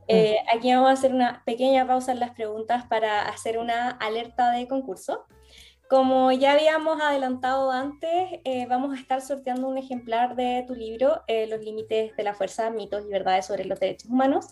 Eh, 0.08 0.38
mm. 0.44 0.58
aquí 0.58 0.74
vamos 0.74 0.90
a 0.90 0.94
hacer 0.94 1.14
una 1.14 1.44
pequeña 1.46 1.86
pausa 1.86 2.14
en 2.14 2.20
las 2.20 2.32
preguntas 2.32 2.86
para 2.88 3.28
hacer 3.30 3.60
una 3.60 3.92
alerta 3.92 4.52
de 4.52 4.68
concurso. 4.68 5.26
Como 5.88 6.32
ya 6.32 6.54
habíamos 6.54 7.00
adelantado 7.00 7.70
antes, 7.72 8.40
eh, 8.44 8.66
vamos 8.68 8.98
a 8.98 9.00
estar 9.00 9.22
sorteando 9.22 9.68
un 9.68 9.78
ejemplar 9.78 10.36
de 10.36 10.64
tu 10.68 10.74
libro, 10.74 11.22
Los 11.48 11.62
Límites 11.64 12.16
de 12.16 12.24
la 12.24 12.34
Fuerza, 12.34 12.72
Mitos 12.72 13.06
y 13.06 13.10
Verdades 13.10 13.46
sobre 13.46 13.66
los 13.66 13.80
Derechos 13.80 14.10
Humanos, 14.10 14.48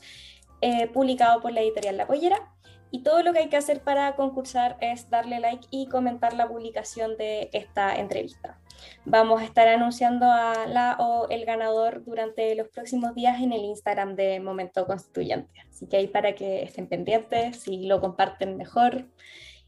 publicado 0.94 1.42
por 1.42 1.52
la 1.52 1.62
editorial 1.62 1.98
La 1.98 2.06
Pollera. 2.06 2.54
Y 2.94 3.02
todo 3.02 3.24
lo 3.24 3.34
que 3.34 3.40
hay 3.40 3.50
que 3.50 3.58
hacer 3.58 3.82
para 3.82 4.16
concursar 4.16 4.78
es 4.80 5.10
darle 5.10 5.40
like 5.40 5.66
y 5.72 5.88
comentar 5.88 6.36
la 6.36 6.48
publicación 6.48 7.18
de 7.18 7.50
esta 7.52 7.96
entrevista. 7.96 8.60
Vamos 9.04 9.42
a 9.42 9.46
estar 9.46 9.68
anunciando 9.68 10.28
a 10.28 10.68
la 10.68 10.98
o 11.00 11.28
el 11.30 11.44
ganador 11.44 12.06
durante 12.06 12.54
los 12.54 12.68
próximos 12.68 13.16
días 13.16 13.42
en 13.42 13.52
el 13.52 13.62
Instagram 13.62 14.16
de 14.16 14.40
Momento 14.40 14.86
Constituyente. 14.86 15.60
Así 15.68 15.88
que 15.88 15.98
ahí 15.98 16.08
para 16.08 16.36
que 16.36 16.62
estén 16.62 16.88
pendientes, 16.88 17.62
si 17.62 17.88
lo 17.88 18.00
comparten 18.00 18.58
mejor. 18.58 19.08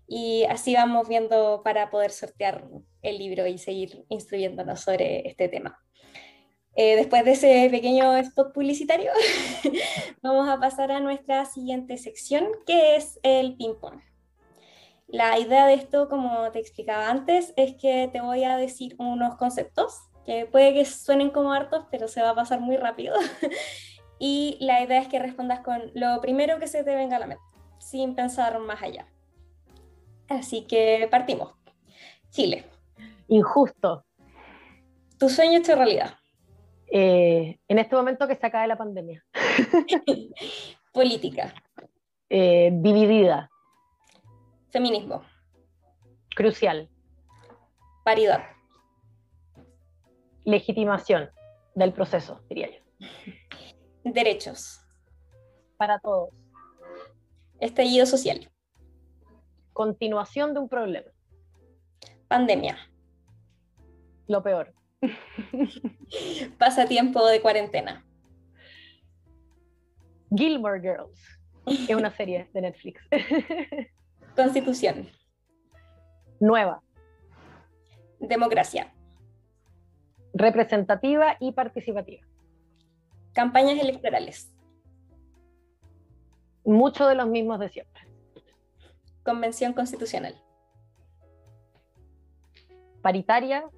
Y 0.08 0.44
así 0.44 0.76
vamos 0.76 1.10
viendo 1.10 1.64
para 1.64 1.90
poder 1.90 2.12
sortear 2.12 2.68
el 3.02 3.18
libro 3.18 3.48
y 3.48 3.58
seguir 3.58 4.06
instruyéndonos 4.08 4.82
sobre 4.82 5.28
este 5.28 5.50
tema. 5.50 5.84
Eh, 6.76 6.98
después 6.98 7.24
de 7.24 7.32
ese 7.32 7.70
pequeño 7.72 8.18
spot 8.18 8.54
publicitario, 8.54 9.12
vamos 10.22 10.50
a 10.50 10.60
pasar 10.60 10.92
a 10.92 11.00
nuestra 11.00 11.46
siguiente 11.46 11.98
sección, 11.98 12.50
que 12.66 12.98
es 12.98 13.20
el 13.24 13.56
ping-pong. 13.56 14.02
La 15.08 15.40
idea 15.40 15.68
de 15.68 15.76
esto, 15.76 16.10
como 16.10 16.52
te 16.52 16.60
explicaba 16.60 17.10
antes, 17.10 17.54
es 17.56 17.76
que 17.76 18.10
te 18.12 18.20
voy 18.20 18.44
a 18.44 18.58
decir 18.58 18.96
unos 18.98 19.36
conceptos 19.38 20.02
que 20.26 20.48
puede 20.48 20.74
que 20.74 20.84
suenen 20.84 21.30
como 21.30 21.54
hartos, 21.54 21.86
pero 21.92 22.08
se 22.08 22.22
va 22.22 22.32
a 22.32 22.36
pasar 22.36 22.60
muy 22.60 22.76
rápido. 22.76 23.16
y 24.20 24.58
la 24.60 24.84
idea 24.84 25.00
es 25.00 25.08
que 25.08 25.20
respondas 25.20 25.62
con 25.62 25.92
lo 25.94 26.20
primero 26.20 26.60
que 26.60 26.68
se 26.68 26.84
te 26.84 26.96
venga 26.96 27.16
a 27.16 27.20
la 27.20 27.28
mente, 27.28 27.44
sin 27.80 28.16
pensar 28.16 28.60
más 28.60 28.82
allá. 28.82 29.08
Así 30.28 30.66
que 30.66 31.08
partimos. 31.10 31.54
Chile. 32.32 32.66
Injusto. 33.30 34.04
Tu 35.18 35.30
sueño 35.30 35.60
hecho 35.60 35.76
realidad. 35.76 36.16
Eh, 36.88 37.60
en 37.67 37.80
este 37.80 37.95
momento 37.95 38.28
que 38.28 38.36
se 38.36 38.45
acaba 38.45 38.67
la 38.67 38.78
pandemia. 38.78 39.26
Política. 40.93 41.54
Eh, 42.30 42.69
dividida. 42.74 43.50
Feminismo. 44.71 45.24
Crucial. 46.36 46.89
Paridad. 48.04 48.43
Legitimación 50.43 51.30
del 51.74 51.93
proceso, 51.93 52.41
diría 52.50 52.69
yo. 52.69 53.08
Derechos. 54.04 54.82
Para 55.78 56.00
todos. 56.00 56.30
Estallido 57.60 58.06
social. 58.06 58.52
Continuación 59.74 60.54
de 60.54 60.60
un 60.60 60.69
problema. 60.69 61.12
Pandemia. 62.28 62.78
lo 64.28 64.41
peor. 64.41 64.74
Pasatiempo 66.58 67.25
de 67.27 67.41
cuarentena. 67.41 68.05
Gilmore 70.36 70.81
Girls. 70.81 71.39
Es 71.65 71.95
una 71.95 72.12
serie 72.12 72.49
de 72.53 72.62
Netflix. 72.62 73.01
Constitución. 74.36 75.10
Nueva. 76.39 76.81
Democracia. 78.19 78.93
Representativa 80.34 81.38
y 81.39 81.53
participativa. 81.53 82.25
Campañas 83.34 83.79
electorales. 83.79 84.51
Muchos 86.63 87.08
de 87.08 87.15
los 87.15 87.27
mismos 87.27 87.60
de 87.60 87.69
siempre. 87.69 88.01
Convención 89.23 89.73
constitucional. 89.73 90.36
Paritaria, 93.01 93.69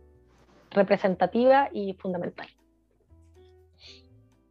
representativa 0.72 1.70
y 1.72 1.94
fundamental. 1.94 2.48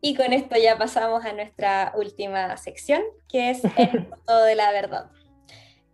Y 0.00 0.14
con 0.14 0.32
esto 0.32 0.56
ya 0.56 0.78
pasamos 0.78 1.24
a 1.24 1.32
nuestra 1.32 1.92
última 1.96 2.56
sección, 2.56 3.02
que 3.28 3.50
es 3.50 3.64
el 3.76 4.06
punto 4.08 4.42
de 4.44 4.54
la 4.54 4.70
verdad. 4.70 5.10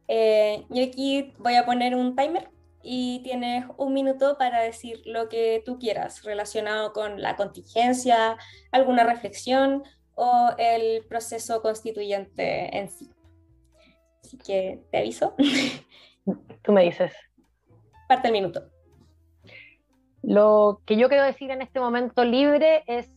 Eh, 0.09 0.65
yo 0.69 0.85
aquí 0.85 1.33
voy 1.39 1.55
a 1.55 1.65
poner 1.65 1.95
un 1.95 2.15
timer 2.15 2.51
y 2.83 3.21
tienes 3.23 3.65
un 3.77 3.95
minuto 3.95 4.37
para 4.37 4.61
decir 4.61 5.01
lo 5.07 5.29
que 5.29 5.63
tú 5.65 5.79
quieras 5.79 6.25
relacionado 6.25 6.93
con 6.93 7.23
la 7.23 7.37
contingencia, 7.37 8.37
alguna 8.73 9.05
reflexión 9.05 9.85
o 10.15 10.51
el 10.59 11.05
proceso 11.07 11.63
constituyente 11.63 12.77
en 12.77 12.91
sí. 12.91 13.11
Así 14.23 14.37
que 14.37 14.83
te 14.91 14.99
aviso. 14.99 15.35
Tú 16.63 16.73
me 16.73 16.85
dices. 16.85 17.13
Parte 18.09 18.29
el 18.29 18.33
minuto. 18.33 18.72
Lo 20.23 20.81
que 20.87 20.97
yo 20.97 21.09
quiero 21.09 21.25
decir 21.25 21.51
en 21.51 21.63
este 21.63 21.81
momento 21.81 22.25
libre 22.25 22.85
es 22.87 23.11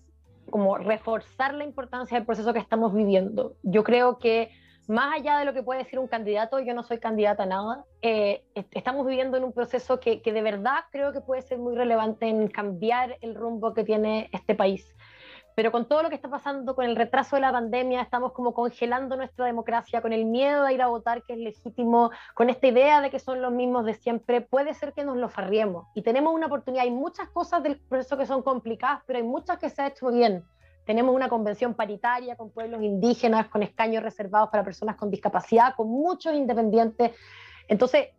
como 0.50 0.78
reforzar 0.78 1.54
la 1.54 1.64
importancia 1.64 2.18
del 2.18 2.26
proceso 2.26 2.54
que 2.54 2.60
estamos 2.60 2.94
viviendo. 2.94 3.56
Yo 3.64 3.84
creo 3.84 4.20
que 4.20 4.52
más 4.88 5.16
allá 5.16 5.40
de 5.40 5.46
lo 5.46 5.54
que 5.54 5.64
puede 5.64 5.84
decir 5.84 5.98
un 5.98 6.08
candidato, 6.08 6.60
yo 6.60 6.74
no 6.74 6.84
soy 6.84 7.00
candidata 7.00 7.44
a 7.44 7.48
nada, 7.48 7.86
eh, 8.02 8.44
estamos 8.72 9.06
viviendo 9.06 9.38
en 9.38 9.44
un 9.44 9.52
proceso 9.52 10.00
que, 10.00 10.22
que, 10.22 10.32
de 10.32 10.42
verdad 10.42 10.86
creo 10.92 11.12
que 11.12 11.22
puede 11.22 11.42
ser 11.42 11.58
muy 11.58 11.76
relevante 11.76 12.28
en 12.28 12.48
cambiar 12.48 13.18
el 13.22 13.36
rumbo 13.36 13.74
que 13.74 13.84
tiene 13.84 14.30
este 14.32 14.54
país. 14.54 14.96
Pero 15.56 15.72
con 15.72 15.88
todo 15.88 16.04
lo 16.04 16.10
que 16.10 16.16
está 16.16 16.30
pasando, 16.30 16.76
con 16.76 16.86
el 16.86 16.98
retraso 16.98 17.38
de 17.38 17.42
la 17.42 17.52
pandemia, 17.52 18.02
estamos 18.02 18.34
como 18.34 18.54
congelando 18.54 19.16
nuestra 19.16 19.46
democracia, 19.46 20.02
con 20.02 20.12
el 20.12 20.26
miedo 20.26 20.66
a 20.66 20.74
ir 20.74 20.82
a 20.82 20.88
votar, 20.88 21.24
que 21.24 21.34
es 21.34 21.40
legítimo, 21.40 22.12
con 22.34 22.50
esta 22.50 22.68
idea 22.68 23.00
de 23.00 23.10
que 23.10 23.20
son 23.20 23.42
los 23.42 23.54
mismos 23.54 23.86
de 23.86 23.94
siempre, 23.94 24.42
puede 24.42 24.74
ser 24.74 24.92
que 24.92 25.06
nos 25.06 25.16
lo 25.16 25.30
farriemos. 25.30 25.88
Y 25.96 26.02
tenemos 26.02 26.34
una 26.34 26.48
oportunidad. 26.48 26.84
Hay 26.84 26.92
muchas 26.92 27.30
cosas 27.30 27.64
del 27.64 27.80
proceso 27.80 28.18
que 28.18 28.26
son 28.26 28.44
complicadas, 28.44 29.02
pero 29.08 29.18
hay 29.18 29.24
muchas 29.24 29.58
que 29.58 29.70
se 29.70 29.82
ha 29.82 29.88
hecho 29.88 30.12
bien. 30.12 30.44
Tenemos 30.86 31.16
una 31.16 31.30
convención 31.30 31.74
paritaria 31.74 32.36
con 32.36 32.52
pueblos 32.52 32.84
indígenas, 32.84 33.48
con 33.48 33.64
escaños 33.64 34.04
reservados 34.04 34.50
para 34.50 34.64
personas 34.64 34.98
con 34.98 35.10
discapacidad, 35.10 35.74
con 35.76 35.88
muchos 35.88 36.34
independientes. 36.36 37.12
Entonces, 37.68 38.10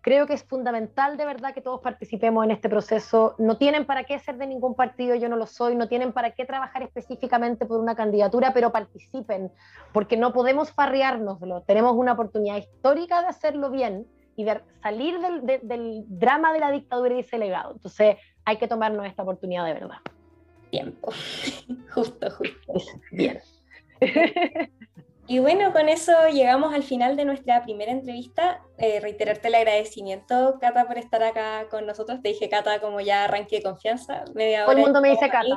creo 0.00 0.26
que 0.26 0.34
es 0.34 0.44
fundamental 0.44 1.16
de 1.16 1.24
verdad 1.24 1.54
que 1.54 1.60
todos 1.60 1.80
participemos 1.80 2.44
en 2.44 2.50
este 2.50 2.68
proceso. 2.68 3.34
No 3.38 3.56
tienen 3.56 3.86
para 3.86 4.04
qué 4.04 4.18
ser 4.18 4.36
de 4.36 4.46
ningún 4.46 4.74
partido, 4.74 5.14
yo 5.14 5.28
no 5.28 5.36
lo 5.36 5.46
soy, 5.46 5.74
no 5.74 5.88
tienen 5.88 6.12
para 6.12 6.32
qué 6.32 6.44
trabajar 6.44 6.82
específicamente 6.82 7.66
por 7.66 7.80
una 7.80 7.94
candidatura, 7.94 8.52
pero 8.52 8.72
participen, 8.72 9.50
porque 9.92 10.16
no 10.16 10.32
podemos 10.32 10.72
farreárnoslo. 10.72 11.62
Tenemos 11.62 11.94
una 11.96 12.12
oportunidad 12.12 12.56
histórica 12.56 13.20
de 13.22 13.28
hacerlo 13.28 13.70
bien 13.70 14.06
y 14.36 14.44
de 14.44 14.60
salir 14.82 15.18
del, 15.20 15.60
del 15.62 16.04
drama 16.08 16.52
de 16.52 16.60
la 16.60 16.70
dictadura 16.70 17.14
y 17.14 17.20
ese 17.20 17.38
legado. 17.38 17.72
Entonces, 17.72 18.16
hay 18.44 18.56
que 18.56 18.68
tomarnos 18.68 19.06
esta 19.06 19.22
oportunidad 19.22 19.64
de 19.64 19.74
verdad 19.74 19.98
tiempo. 20.70 21.12
justo, 21.94 22.30
justo. 22.30 22.72
Bien. 23.12 23.40
Y 25.30 25.38
bueno, 25.38 25.72
con 25.72 25.88
eso 25.88 26.12
llegamos 26.32 26.74
al 26.74 26.82
final 26.82 27.16
de 27.16 27.24
nuestra 27.24 27.62
primera 27.62 27.92
entrevista. 27.92 28.62
Eh, 28.78 28.98
reiterarte 28.98 29.46
el 29.46 29.54
agradecimiento, 29.54 30.58
Cata, 30.60 30.88
por 30.88 30.98
estar 30.98 31.22
acá 31.22 31.68
con 31.70 31.86
nosotros. 31.86 32.20
Te 32.20 32.30
dije, 32.30 32.48
Cata, 32.48 32.80
como 32.80 33.00
ya 33.00 33.22
arranqué 33.22 33.58
de 33.58 33.62
confianza. 33.62 34.24
Media 34.34 34.64
Todo 34.64 34.74
el 34.74 34.82
mundo 34.82 35.00
me 35.00 35.10
dice 35.10 35.30
Cata, 35.30 35.56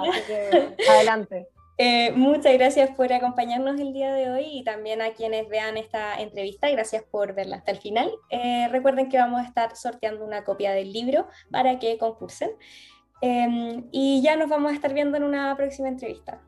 adelante. 0.92 1.48
Eh, 1.80 2.12
muchas 2.12 2.54
gracias 2.54 2.92
por 2.92 3.12
acompañarnos 3.12 3.80
el 3.80 3.94
día 3.94 4.14
de 4.14 4.30
hoy 4.30 4.46
y 4.46 4.64
también 4.64 5.02
a 5.02 5.14
quienes 5.14 5.50
vean 5.50 5.76
esta 5.76 6.22
entrevista. 6.22 6.70
Gracias 6.70 7.02
por 7.02 7.34
verla 7.34 7.56
hasta 7.56 7.72
el 7.72 7.80
final. 7.80 8.12
Eh, 8.30 8.68
recuerden 8.70 9.10
que 9.10 9.18
vamos 9.18 9.42
a 9.42 9.44
estar 9.44 9.76
sorteando 9.76 10.24
una 10.24 10.44
copia 10.44 10.72
del 10.74 10.94
libro 10.94 11.28
para 11.50 11.80
que 11.80 11.98
concursen. 11.98 12.52
Em, 13.22 13.88
y 13.92 14.22
ya 14.22 14.36
nos 14.36 14.50
vamos 14.50 14.72
a 14.72 14.76
estar 14.76 14.94
viendo 14.94 15.18
en 15.18 15.24
una 15.24 15.58
próxima 15.58 15.88
entrevista. 15.88 16.44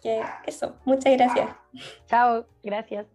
Que 0.00 0.22
eso, 0.46 0.76
muchas 0.84 1.12
gracias. 1.12 1.50
Chao, 2.06 2.46
gracias. 2.62 3.06